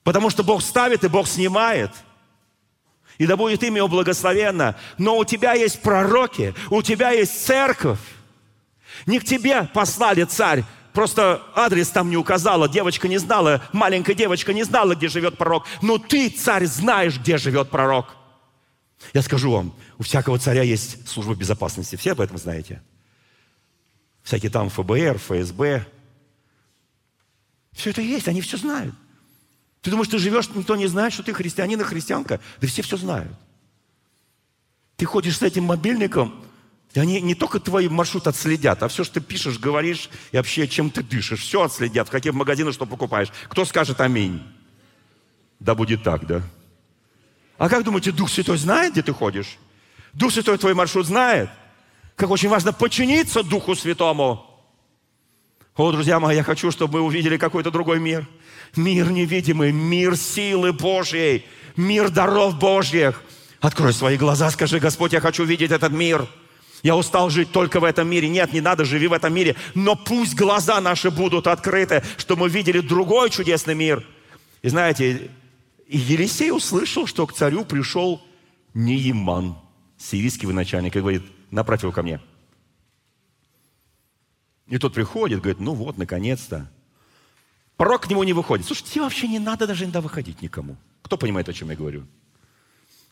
[0.05, 1.90] Потому что Бог ставит и Бог снимает.
[3.18, 4.76] И да будет имя его благословенно.
[4.98, 8.00] Но у тебя есть пророки, у тебя есть церковь.
[9.07, 10.64] Не к тебе послали царь,
[10.95, 15.66] Просто адрес там не указала, девочка не знала, маленькая девочка не знала, где живет пророк.
[15.82, 18.14] Но ты, царь, знаешь, где живет пророк.
[19.12, 21.97] Я скажу вам, у всякого царя есть служба безопасности.
[21.97, 22.80] Все об этом знаете?
[24.22, 25.84] Всякие там ФБР, ФСБ.
[27.72, 28.95] Все это есть, они все знают.
[29.82, 32.38] Ты думаешь, ты живешь, никто не знает, что ты христианин и христианка?
[32.61, 33.32] Да все все знают.
[34.97, 36.43] Ты ходишь с этим мобильником,
[37.01, 40.90] они не только твой маршрут отследят, а все, что ты пишешь, говоришь и вообще чем
[40.90, 43.28] ты дышишь, все отследят, в каких магазинах что покупаешь.
[43.49, 44.40] Кто скажет аминь?
[45.59, 46.42] Да будет так, да?
[47.59, 49.59] А как думаете, Дух Святой знает, где ты ходишь?
[50.12, 51.51] Дух Святой твой маршрут знает.
[52.14, 54.47] Как очень важно подчиниться Духу Святому.
[55.74, 58.28] О, друзья мои, я хочу, чтобы мы увидели какой-то другой мир.
[58.76, 63.20] Мир невидимый, мир силы Божьей, мир даров Божьих.
[63.61, 66.28] Открой свои глаза, скажи, Господь, я хочу видеть этот мир–
[66.85, 68.28] я устал жить только в этом мире.
[68.28, 69.57] Нет, не надо, живи в этом мире.
[69.74, 74.07] Но пусть глаза наши будут открыты, чтобы мы видели другой чудесный мир.
[74.61, 75.30] И знаете,
[75.89, 78.22] Елисей услышал, что к царю пришел
[78.74, 79.57] Неиман,
[79.97, 82.20] сирийский военачальник, и говорит, направь его ко мне.
[84.66, 86.70] И тот приходит, говорит, ну вот, наконец-то.
[87.78, 88.66] Пророк к нему не выходит.
[88.66, 90.76] Слушай, тебе вообще не надо даже иногда выходить никому.
[91.01, 92.07] Кто понимает, о чем я говорю?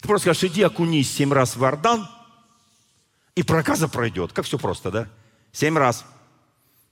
[0.02, 2.06] Ты просто скажешь, иди окунись семь раз в Иордан–
[3.34, 4.32] и проказа пройдет.
[4.32, 5.08] Как все просто, да?
[5.52, 6.04] Семь раз.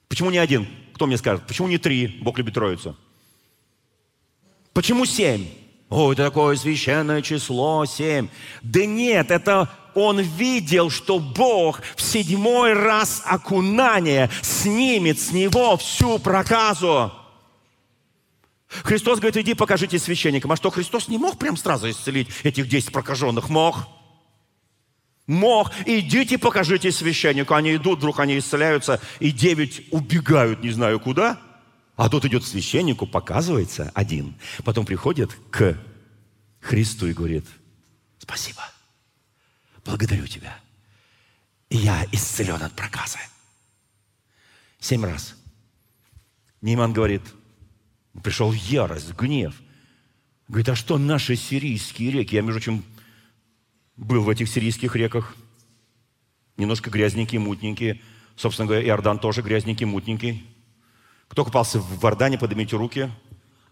[0.08, 0.68] Почему не один?
[0.94, 1.46] Кто мне скажет?
[1.46, 2.06] Почему не три?
[2.06, 2.96] Бог любит троицу.
[4.72, 5.48] Почему семь?
[5.88, 8.28] О, это такое священное число, семь.
[8.62, 16.18] Да нет, это он видел, что Бог в седьмой раз окунание снимет с него всю
[16.20, 17.12] проказу.
[18.68, 20.52] Христос говорит, иди покажите священникам.
[20.52, 23.48] А что, Христос не мог прям сразу исцелить этих десять прокаженных?
[23.48, 23.88] Мог
[25.30, 25.70] мог.
[25.86, 27.54] Идите, покажите священнику.
[27.54, 31.40] Они идут, вдруг они исцеляются, и девять убегают не знаю куда.
[31.96, 34.34] А тут идет священнику, показывается один.
[34.64, 35.78] Потом приходит к
[36.60, 37.46] Христу и говорит,
[38.18, 38.62] спасибо,
[39.84, 40.58] благодарю тебя.
[41.70, 43.18] я исцелен от проказа.
[44.80, 45.34] Семь раз.
[46.62, 47.22] Нейман говорит,
[48.22, 49.54] пришел ярость, гнев.
[50.48, 52.34] Говорит, а что наши сирийские реки?
[52.34, 52.84] Я, между прочим,
[54.00, 55.34] был в этих сирийских реках.
[56.56, 58.00] Немножко грязненькие, мутненькие.
[58.34, 60.46] Собственно говоря, Иордан тоже грязненький, мутненький.
[61.28, 63.10] Кто купался в Иордане, поднимите руки.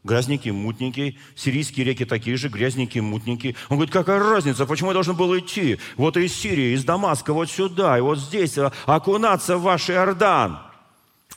[0.04, 1.18] Грязненький, мутненький.
[1.34, 3.56] Сирийские реки такие же, грязненькие, мутненькие.
[3.68, 5.78] Он говорит, какая разница, почему я должен был идти?
[5.96, 10.60] Вот из Сирии, из Дамаска, вот сюда, и вот здесь а, окунаться в ваш Иордан.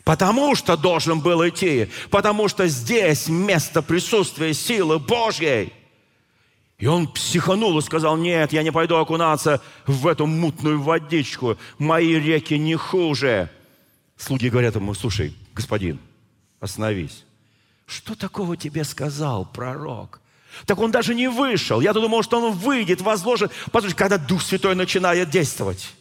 [0.03, 5.73] Потому что должен был идти, потому что здесь место присутствия силы Божьей.
[6.81, 11.57] И он психанул и сказал, нет, я не пойду окунаться в эту мутную водичку.
[11.77, 13.51] Мои реки не хуже.
[14.17, 15.99] Слуги говорят ему, слушай, господин,
[16.59, 17.23] остановись.
[17.85, 20.21] Что такого тебе сказал пророк?
[20.65, 21.81] Так он даже не вышел.
[21.81, 23.51] Я думал, что он выйдет, возложит.
[23.71, 25.93] Послушай, когда Дух Святой начинает действовать,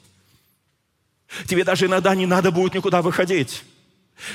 [1.46, 3.64] тебе даже иногда не надо будет никуда выходить.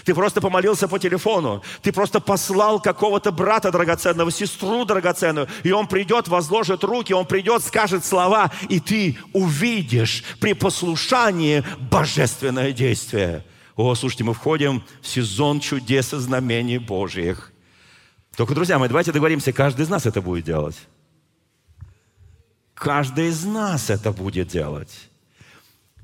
[0.04, 1.64] Ты просто помолился по телефону.
[1.82, 5.48] Ты просто послал какого-то брата драгоценного, сестру драгоценную.
[5.64, 8.52] И он придет, возложит руки, он придет, скажет слова.
[8.70, 13.44] И ты увидишь при послушании божественное действие.
[13.76, 17.52] О, слушайте, мы входим в сезон чудес и знамений Божьих.
[18.36, 20.78] Только, друзья мои, давайте договоримся, каждый из нас это будет делать.
[22.74, 25.10] Каждый из нас это будет делать.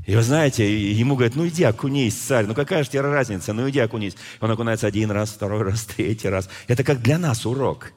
[0.06, 3.70] И вы знаете, ему говорят, ну иди окунись, царь, ну какая же тебе разница, ну
[3.70, 4.16] иди окунись.
[4.40, 6.50] Он окунается один раз, второй раз, третий раз.
[6.68, 7.94] Это как для нас урок.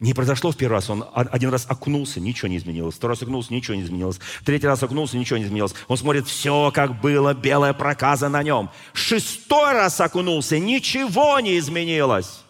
[0.00, 2.96] Не произошло в первый раз, он один раз окунулся, ничего не изменилось.
[2.96, 4.18] Второй раз окунулся, ничего не изменилось.
[4.44, 5.74] Третий раз окунулся, ничего не изменилось.
[5.86, 8.68] Он смотрит, все как было, белая проказа на нем.
[8.92, 12.42] Шестой раз окунулся, ничего не изменилось.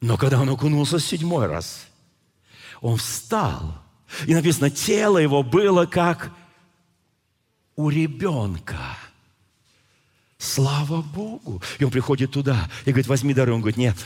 [0.00, 1.86] Но когда он окунулся седьмой раз,
[2.80, 3.85] он встал.
[4.26, 6.32] И написано, тело его было как
[7.74, 8.78] у ребенка.
[10.38, 11.62] Слава Богу.
[11.78, 13.52] И он приходит туда и говорит, возьми дары.
[13.52, 13.96] Он говорит, нет,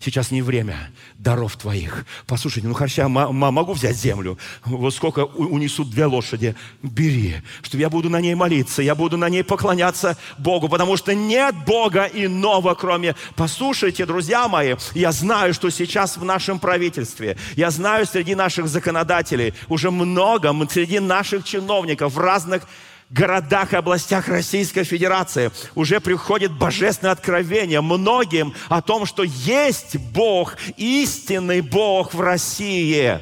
[0.00, 2.06] Сейчас не время даров твоих.
[2.26, 4.38] Послушайте, ну хорошо, я могу взять землю.
[4.64, 6.54] Вот сколько унесут две лошади.
[6.82, 11.14] Бери, что я буду на ней молиться, я буду на ней поклоняться Богу, потому что
[11.14, 13.14] нет Бога иного, кроме...
[13.34, 19.54] Послушайте, друзья мои, я знаю, что сейчас в нашем правительстве, я знаю среди наших законодателей
[19.68, 22.66] уже много, среди наших чиновников в разных
[23.10, 30.56] городах и областях Российской Федерации уже приходит божественное откровение многим о том, что есть Бог,
[30.76, 33.20] истинный Бог в России.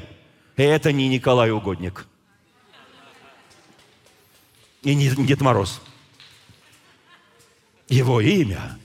[0.56, 2.06] И это не Николай Угодник.
[4.82, 5.80] И не Дед Мороз.
[7.88, 8.78] Его имя.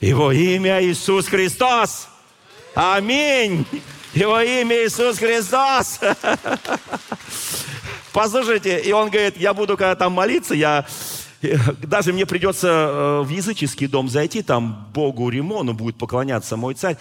[0.00, 2.08] Его имя Иисус Христос.
[2.74, 3.66] Аминь.
[4.16, 6.00] Его имя Иисус Христос.
[8.14, 10.86] Послушайте, и он говорит, я буду когда там молиться, я
[11.82, 16.96] даже мне придется э, в языческий дом зайти, там Богу Римону будет поклоняться мой царь,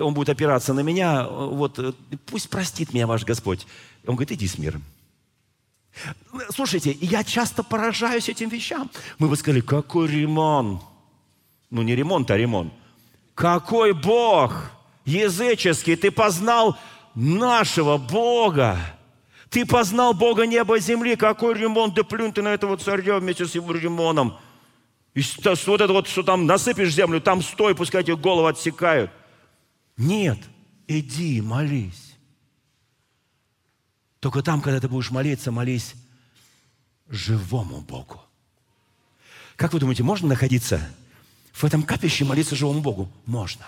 [0.00, 1.96] он будет опираться на меня, вот
[2.26, 3.66] пусть простит меня ваш Господь.
[4.06, 4.84] Он говорит, иди с миром.
[6.54, 8.88] Слушайте, я часто поражаюсь этим вещам.
[9.18, 10.82] Мы бы сказали, какой ремонт?
[11.70, 12.72] Ну, не ремонт, а ремонт.
[13.34, 14.70] Какой Бог
[15.04, 16.78] языческий, ты познал
[17.14, 18.78] нашего Бога.
[19.50, 21.16] Ты познал Бога неба и земли.
[21.16, 21.94] Какой ремонт?
[21.94, 24.36] Да плюнь ты на этого царя вместе с его ремоном.
[25.14, 29.12] И вот это вот, что там насыпешь землю, там стой, пускай тебе голову отсекают.
[29.96, 30.38] Нет,
[30.88, 32.16] иди, молись.
[34.18, 35.94] Только там, когда ты будешь молиться, молись
[37.08, 38.20] живому Богу.
[39.54, 40.80] Как вы думаете, можно находиться
[41.52, 43.08] в этом капище молиться живому Богу?
[43.26, 43.66] Можно.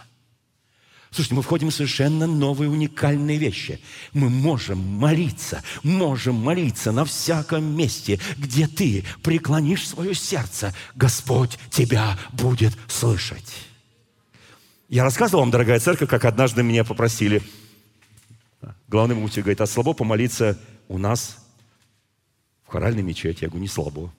[1.10, 3.80] Слушайте, мы входим в совершенно новые уникальные вещи.
[4.12, 10.74] Мы можем молиться, можем молиться на всяком месте, где ты преклонишь свое сердце.
[10.94, 13.66] Господь тебя будет слышать.
[14.88, 17.42] Я рассказывал вам, дорогая церковь, как однажды меня попросили,
[18.88, 21.38] главный муфти говорит, а слабо помолиться у нас
[22.66, 23.42] в хоральной мечети.
[23.42, 24.12] Я говорю, не слабо.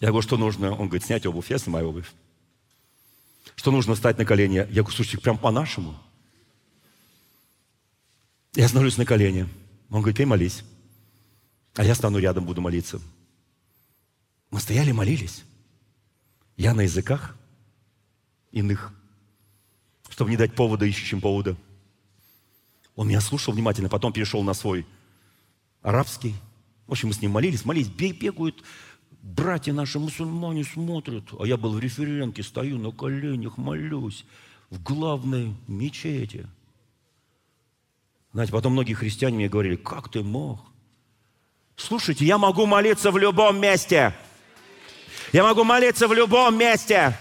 [0.00, 0.72] Я говорю, что нужно?
[0.72, 1.50] Он говорит, снять обувь.
[1.50, 2.06] Я снимаю обувь
[3.58, 4.58] что нужно встать на колени.
[4.58, 5.98] Я говорю, слушайте, прям по-нашему.
[8.54, 9.48] Я становлюсь на колени.
[9.90, 10.62] Он говорит, ты молись.
[11.74, 13.00] А я стану рядом, буду молиться.
[14.52, 15.42] Мы стояли, молились.
[16.56, 17.36] Я на языках
[18.52, 18.92] иных,
[20.08, 21.56] чтобы не дать повода ищущим повода.
[22.94, 24.86] Он меня слушал внимательно, потом перешел на свой
[25.82, 26.36] арабский.
[26.86, 28.62] В общем, мы с ним молились, молились, бегают
[29.36, 34.24] Братья наши мусульмане смотрят, а я был в референке, стою на коленях, молюсь
[34.70, 36.46] в главной мечети.
[38.32, 40.60] Знаете, потом многие христиане мне говорили, как ты мог?
[41.76, 44.14] Слушайте, я могу молиться в любом месте.
[45.34, 47.14] Я могу молиться в любом месте.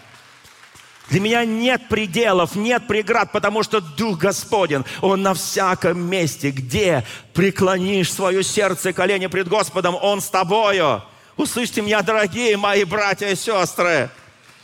[1.09, 7.03] Для меня нет пределов, нет преград, потому что Дух Господен, Он на всяком месте, где
[7.33, 11.03] преклонишь свое сердце, колени пред Господом, Он с тобою.
[11.37, 14.09] Услышьте меня, дорогие мои братья и сестры.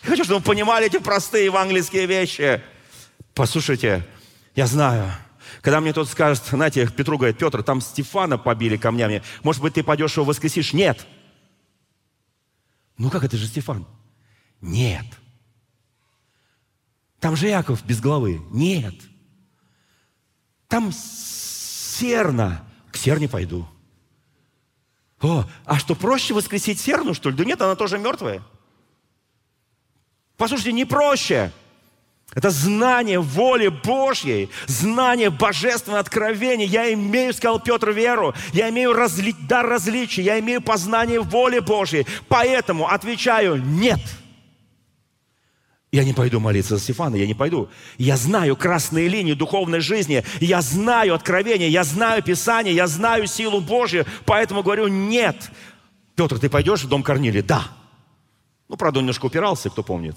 [0.04, 2.64] Я хочу, чтобы вы понимали эти простые евангельские вещи.
[3.36, 4.06] Послушайте,
[4.56, 5.12] я знаю,
[5.62, 9.84] когда мне тот скажет, знаете, Петру говорит, Петр, там Стефана побили камнями, может быть, ты
[9.84, 10.74] пойдешь его воскресишь?
[10.74, 11.06] Нет.
[12.98, 13.86] Ну как это же Стефан?
[14.60, 15.06] Нет.
[17.20, 18.42] Там же Яков без головы.
[18.50, 18.96] Нет.
[20.68, 22.68] Там серна.
[22.92, 23.68] К серне пойду.
[25.24, 27.36] О, а что, проще воскресить Серну, что ли?
[27.36, 28.44] Да нет, она тоже мертвая.
[30.38, 31.52] Послушайте, не проще.
[32.36, 36.66] Это знание воли Божьей, знание божественного откровения.
[36.66, 38.34] Я имею, сказал Петр, веру.
[38.52, 39.34] Я имею разли...
[39.48, 40.24] дар различия.
[40.24, 42.06] Я имею познание воли Божьей.
[42.28, 44.02] Поэтому отвечаю «нет».
[45.94, 47.70] Я не пойду молиться за Стефана, я не пойду.
[48.00, 53.62] Я знаю красные линии духовной жизни, я знаю откровение, я знаю Писание, я знаю силу
[53.62, 55.52] Божью, поэтому говорю нет.
[56.16, 57.44] Петр, ты пойдешь в дом Корнилия?
[57.44, 57.68] Да.
[58.70, 60.16] Ну, правда, он немножко упирался, кто помнит.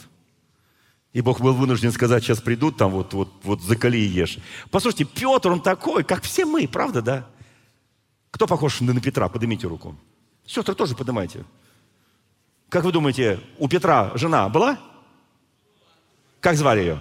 [1.13, 4.39] И Бог был вынужден сказать, сейчас придут, там вот, вот, вот закали и ешь.
[4.71, 7.27] Послушайте, Петр, он такой, как все мы, правда, да?
[8.31, 9.29] Кто похож на Петра?
[9.29, 9.95] Поднимите руку.
[10.47, 11.45] Сестры тоже поднимайте.
[12.71, 14.79] Как вы думаете, у Петра жена была?
[16.47, 17.01] Как звали ее?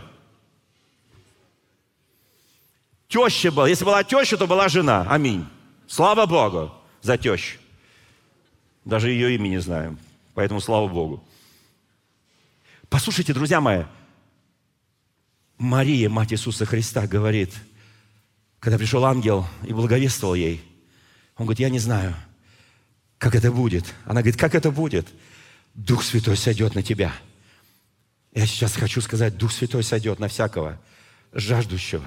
[3.07, 3.69] Теща была.
[3.69, 5.05] Если была теща, то была жена.
[5.07, 5.45] Аминь.
[5.85, 6.73] Слава Богу
[7.03, 7.59] за тещу.
[8.85, 9.99] Даже ее имя не знаем.
[10.33, 11.23] Поэтому слава Богу.
[12.89, 13.83] Послушайте, друзья мои,
[15.59, 17.53] Мария, мать Иисуса Христа, говорит,
[18.59, 20.59] когда пришел ангел и благовествовал ей,
[21.37, 22.15] он говорит, я не знаю,
[23.19, 23.85] как это будет.
[24.05, 25.05] Она говорит, как это будет?
[25.75, 27.13] Дух Святой сойдет на тебя–
[28.35, 30.77] я сейчас хочу сказать, Дух Святой сойдет на всякого
[31.31, 32.05] жаждущего.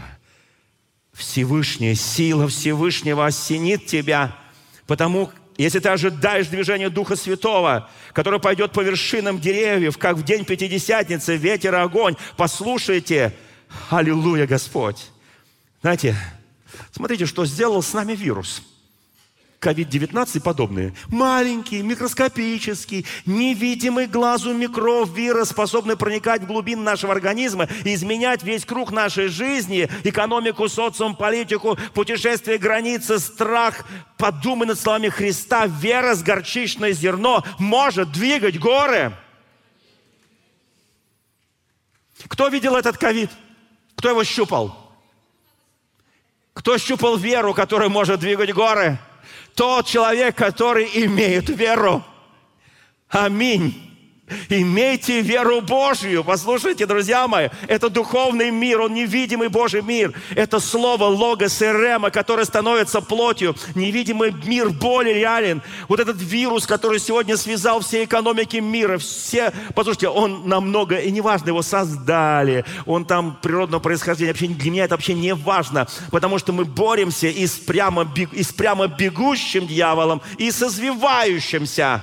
[1.15, 4.37] Всевышняя сила Всевышнего осенит тебя,
[4.87, 10.45] потому если ты ожидаешь движения Духа Святого, который пойдет по вершинам деревьев, как в день
[10.45, 13.35] Пятидесятницы, ветер и огонь, послушайте,
[13.91, 15.07] аллилуйя, Господь.
[15.81, 16.15] Знаете,
[16.93, 18.63] смотрите, что сделал с нами вирус–
[19.61, 20.95] COVID-19 и подобные.
[21.09, 28.65] Маленький, микроскопический, невидимый глазу микров, вирус, способный проникать в глубины нашего организма и изменять весь
[28.65, 33.85] круг нашей жизни, экономику, социум, политику, путешествие, границы, страх.
[34.17, 35.67] Подумай над словами Христа.
[35.67, 39.13] Вера с горчичное зерно может двигать горы.
[42.29, 43.31] Кто видел этот ковид?
[43.97, 44.89] Кто его щупал?
[46.55, 48.99] Кто щупал веру, которая может двигать горы?
[49.59, 52.05] Тот человек, который имеет веру.
[53.09, 53.88] Аминь.
[54.49, 56.25] Имейте веру Божью.
[56.25, 60.13] Послушайте, друзья мои, это духовный мир, он невидимый Божий мир.
[60.35, 63.55] Это слово Логос и Рема, которое становится плотью.
[63.75, 65.63] Невидимый мир более реален.
[65.89, 71.49] Вот этот вирус, который сегодня связал все экономики мира, все, послушайте, он намного, и неважно,
[71.49, 76.53] его создали, он там природного происхождения, вообще для меня это вообще не важно, потому что
[76.53, 82.03] мы боремся и с прямо, и с прямо бегущим дьяволом, и с извивающимся.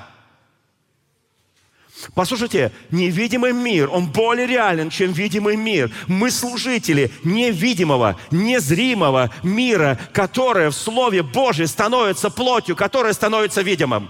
[2.13, 5.93] Послушайте, невидимый мир, он более реален, чем видимый мир.
[6.07, 14.09] Мы служители невидимого, незримого мира, которое в Слове Божьем становится плотью, которое становится видимым.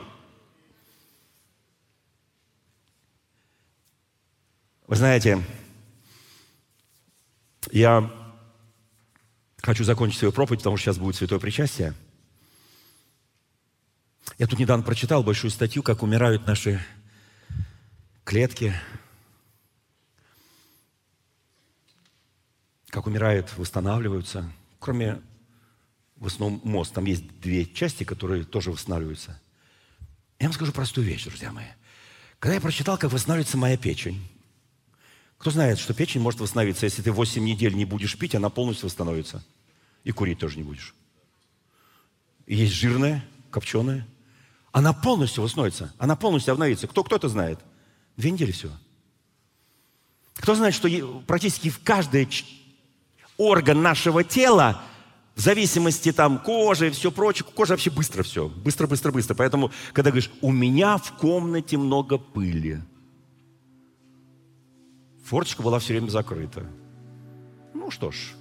[4.87, 5.43] Вы знаете,
[7.71, 8.11] я
[9.61, 11.93] хочу закончить свою проповедь, потому что сейчас будет святое причастие.
[14.37, 16.83] Я тут недавно прочитал большую статью, как умирают наши
[18.25, 18.73] клетки,
[22.89, 24.51] как умирают, восстанавливаются.
[24.79, 25.21] Кроме,
[26.17, 26.93] в основном, мозг.
[26.93, 29.39] Там есть две части, которые тоже восстанавливаются.
[30.39, 31.67] Я вам скажу простую вещь, друзья мои.
[32.39, 34.27] Когда я прочитал, как восстанавливается моя печень,
[35.37, 38.85] кто знает, что печень может восстановиться, если ты 8 недель не будешь пить, она полностью
[38.85, 39.43] восстановится.
[40.03, 40.95] И курить тоже не будешь.
[42.47, 44.07] Есть жирная, копченая.
[44.71, 45.93] Она полностью восстановится.
[45.97, 46.87] Она полностью обновится.
[46.87, 47.59] Кто, кто это знает?
[48.17, 48.73] Две недели всего.
[50.35, 50.89] Кто знает, что
[51.27, 52.27] практически в каждый
[53.37, 54.81] орган нашего тела,
[55.35, 59.35] в зависимости там кожи и все прочее, кожа вообще быстро все, быстро, быстро, быстро.
[59.35, 62.81] Поэтому, когда говоришь, у меня в комнате много пыли,
[65.23, 66.65] форточка была все время закрыта.
[67.73, 68.33] Ну что ж,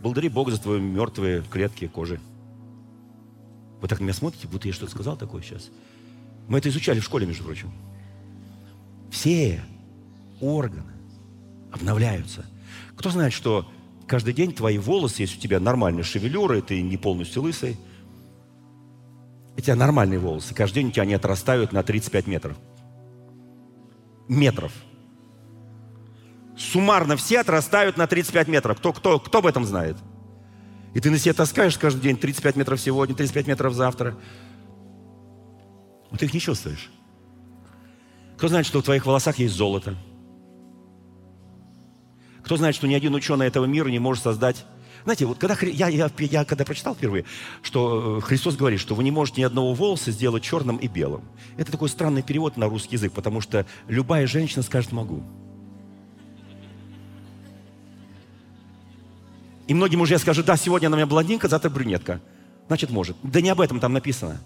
[0.00, 2.20] благодари Бога за твои мертвые клетки кожи.
[3.80, 5.70] Вы так на меня смотрите, будто я что-то сказал такое сейчас.
[6.48, 7.72] Мы это изучали в школе, между прочим.
[9.10, 9.60] Все
[10.40, 10.92] органы
[11.72, 12.46] обновляются.
[12.96, 13.70] Кто знает, что
[14.06, 17.76] каждый день твои волосы, если у тебя нормальная шевелюра, и ты не полностью лысый,
[19.56, 22.56] у тебя нормальные волосы, каждый день у тебя они отрастают на 35 метров.
[24.28, 24.72] Метров.
[26.56, 28.78] Суммарно все отрастают на 35 метров.
[28.78, 29.96] Кто, кто, кто об этом знает?
[30.94, 34.16] И ты на себе таскаешь каждый день 35 метров сегодня, 35 метров завтра.
[36.10, 36.90] Вот ты их не чувствуешь.
[38.40, 39.96] Кто знает, что в твоих волосах есть золото?
[42.42, 44.64] Кто знает, что ни один ученый этого мира не может создать
[45.04, 47.26] Знаете, вот когда я, я, я когда прочитал впервые,
[47.60, 51.22] что э, Христос говорит, что вы не можете ни одного волоса сделать черным и белым.
[51.58, 55.22] Это такой странный перевод на русский язык, потому что любая женщина скажет «могу».
[59.66, 62.22] И многие мужья скажут, да, сегодня она у меня блондинка, завтра брюнетка.
[62.68, 63.18] Значит, может.
[63.22, 64.40] Да не об этом там написано.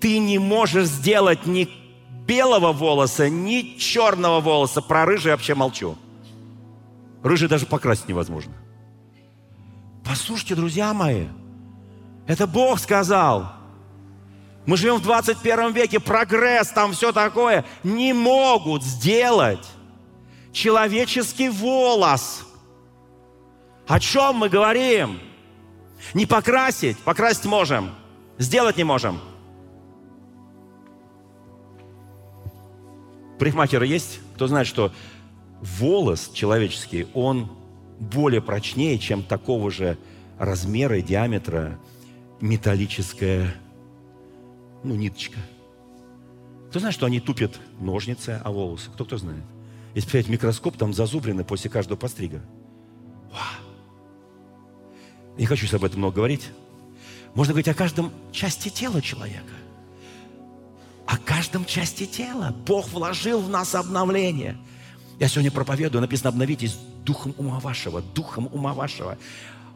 [0.00, 1.68] Ты не можешь сделать ни
[2.28, 4.82] белого волоса, ни черного волоса.
[4.82, 5.96] Про рыжий вообще молчу.
[7.24, 8.52] Рыжий даже покрасить невозможно.
[10.04, 11.26] Послушайте, друзья мои,
[12.26, 13.52] это Бог сказал.
[14.66, 17.64] Мы живем в 21 веке, прогресс, там все такое.
[17.82, 19.66] Не могут сделать
[20.52, 22.44] человеческий волос.
[23.86, 25.18] О чем мы говорим?
[26.12, 27.94] Не покрасить, покрасить можем,
[28.36, 29.18] сделать не можем.
[33.38, 34.20] Парикмахеры есть?
[34.34, 34.92] Кто знает, что
[35.60, 37.50] волос человеческий, он
[38.00, 39.98] более прочнее, чем такого же
[40.38, 41.78] размера и диаметра
[42.40, 43.54] металлическая
[44.84, 45.38] ну, ниточка.
[46.70, 48.90] Кто знает, что они тупят ножницы, а волосы?
[48.92, 49.42] Кто кто знает?
[49.94, 52.40] Если взять микроскоп, там зазубрены после каждого пострига.
[53.32, 53.68] Вау.
[55.38, 56.48] Не хочу об этом много говорить.
[57.34, 59.52] Можно говорить о каждом части тела человека.
[61.08, 62.54] О каждом части тела.
[62.66, 64.56] Бог вложил в нас обновление.
[65.18, 69.16] Я сегодня проповедую, написано, обновитесь духом ума вашего, духом ума вашего.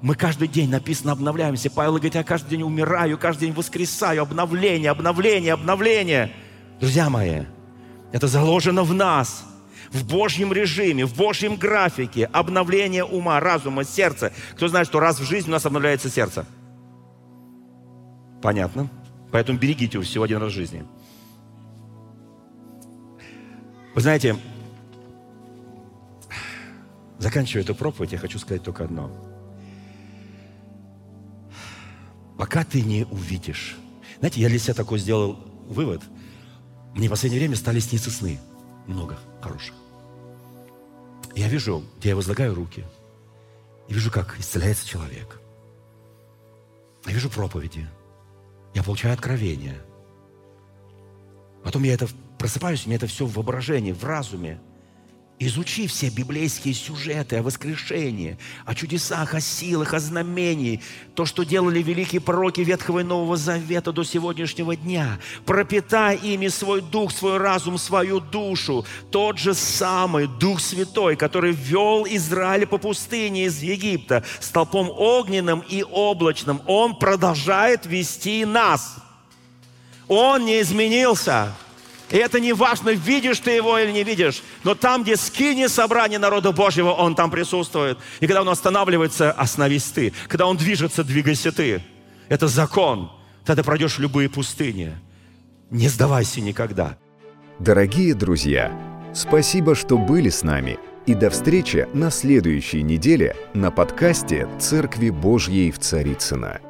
[0.03, 1.71] Мы каждый день, написано, обновляемся.
[1.71, 4.23] Павел говорит, я каждый день умираю, каждый день воскресаю.
[4.23, 6.33] Обновление, обновление, обновление.
[6.81, 7.45] Друзья мои,
[8.13, 9.45] это заложено в нас–
[9.93, 14.33] в Божьем режиме, в Божьем графике обновление ума, разума, сердца.
[14.53, 16.47] Кто знает, что раз в жизни у нас обновляется сердце?
[18.41, 18.89] Понятно?
[19.31, 20.85] Поэтому берегите его всего один раз в жизни.
[23.95, 24.37] Вы знаете,
[27.19, 29.11] заканчивая эту проповедь, я хочу сказать только одно.
[32.39, 33.77] Пока ты не увидишь.
[34.19, 35.39] Знаете, я для себя такой сделал
[35.69, 36.03] вывод.
[36.95, 38.39] Мне в последнее время стали сниться сны.
[38.87, 39.75] Много хороших.
[41.35, 42.85] Я вижу, где я возлагаю руки.
[43.89, 45.41] Я вижу, как исцеляется человек.
[47.07, 47.87] Я вижу проповеди.
[48.75, 49.77] Я получаю откровения.
[51.63, 52.09] Потом я это
[52.43, 54.59] просыпаюсь, у меня это все в воображении, в разуме–
[55.45, 60.81] Изучи все библейские сюжеты о воскрешении, о чудесах, о силах, о знамении,
[61.17, 65.19] то, что делали великие пророки Ветхого и Нового Завета до сегодняшнего дня.
[65.45, 68.87] Пропитай ими свой дух, свой разум, свою душу.
[69.11, 75.83] Тот же самый Дух Святой, который вел Израиль по пустыне из Египта столпом огненным и
[75.83, 78.95] облачным, Он продолжает вести нас.
[80.07, 81.53] Он не изменился.
[82.13, 84.43] И это не важно, видишь ты его или не видишь.
[84.65, 87.99] Но там, где скини собрание народа Божьего, он там присутствует.
[88.21, 90.13] И когда он останавливается, остановись ты.
[90.29, 91.83] Когда он движется, двигайся ты.
[92.29, 93.11] Это закон.
[93.47, 94.93] Тогда пройдешь любые пустыни.
[95.71, 96.99] Не сдавайся никогда.
[97.59, 98.71] Дорогие друзья,
[99.15, 100.79] спасибо, что были с нами.
[101.07, 106.61] И до встречи на следующей неделе на подкасте «Церкви Божьей в Царицына.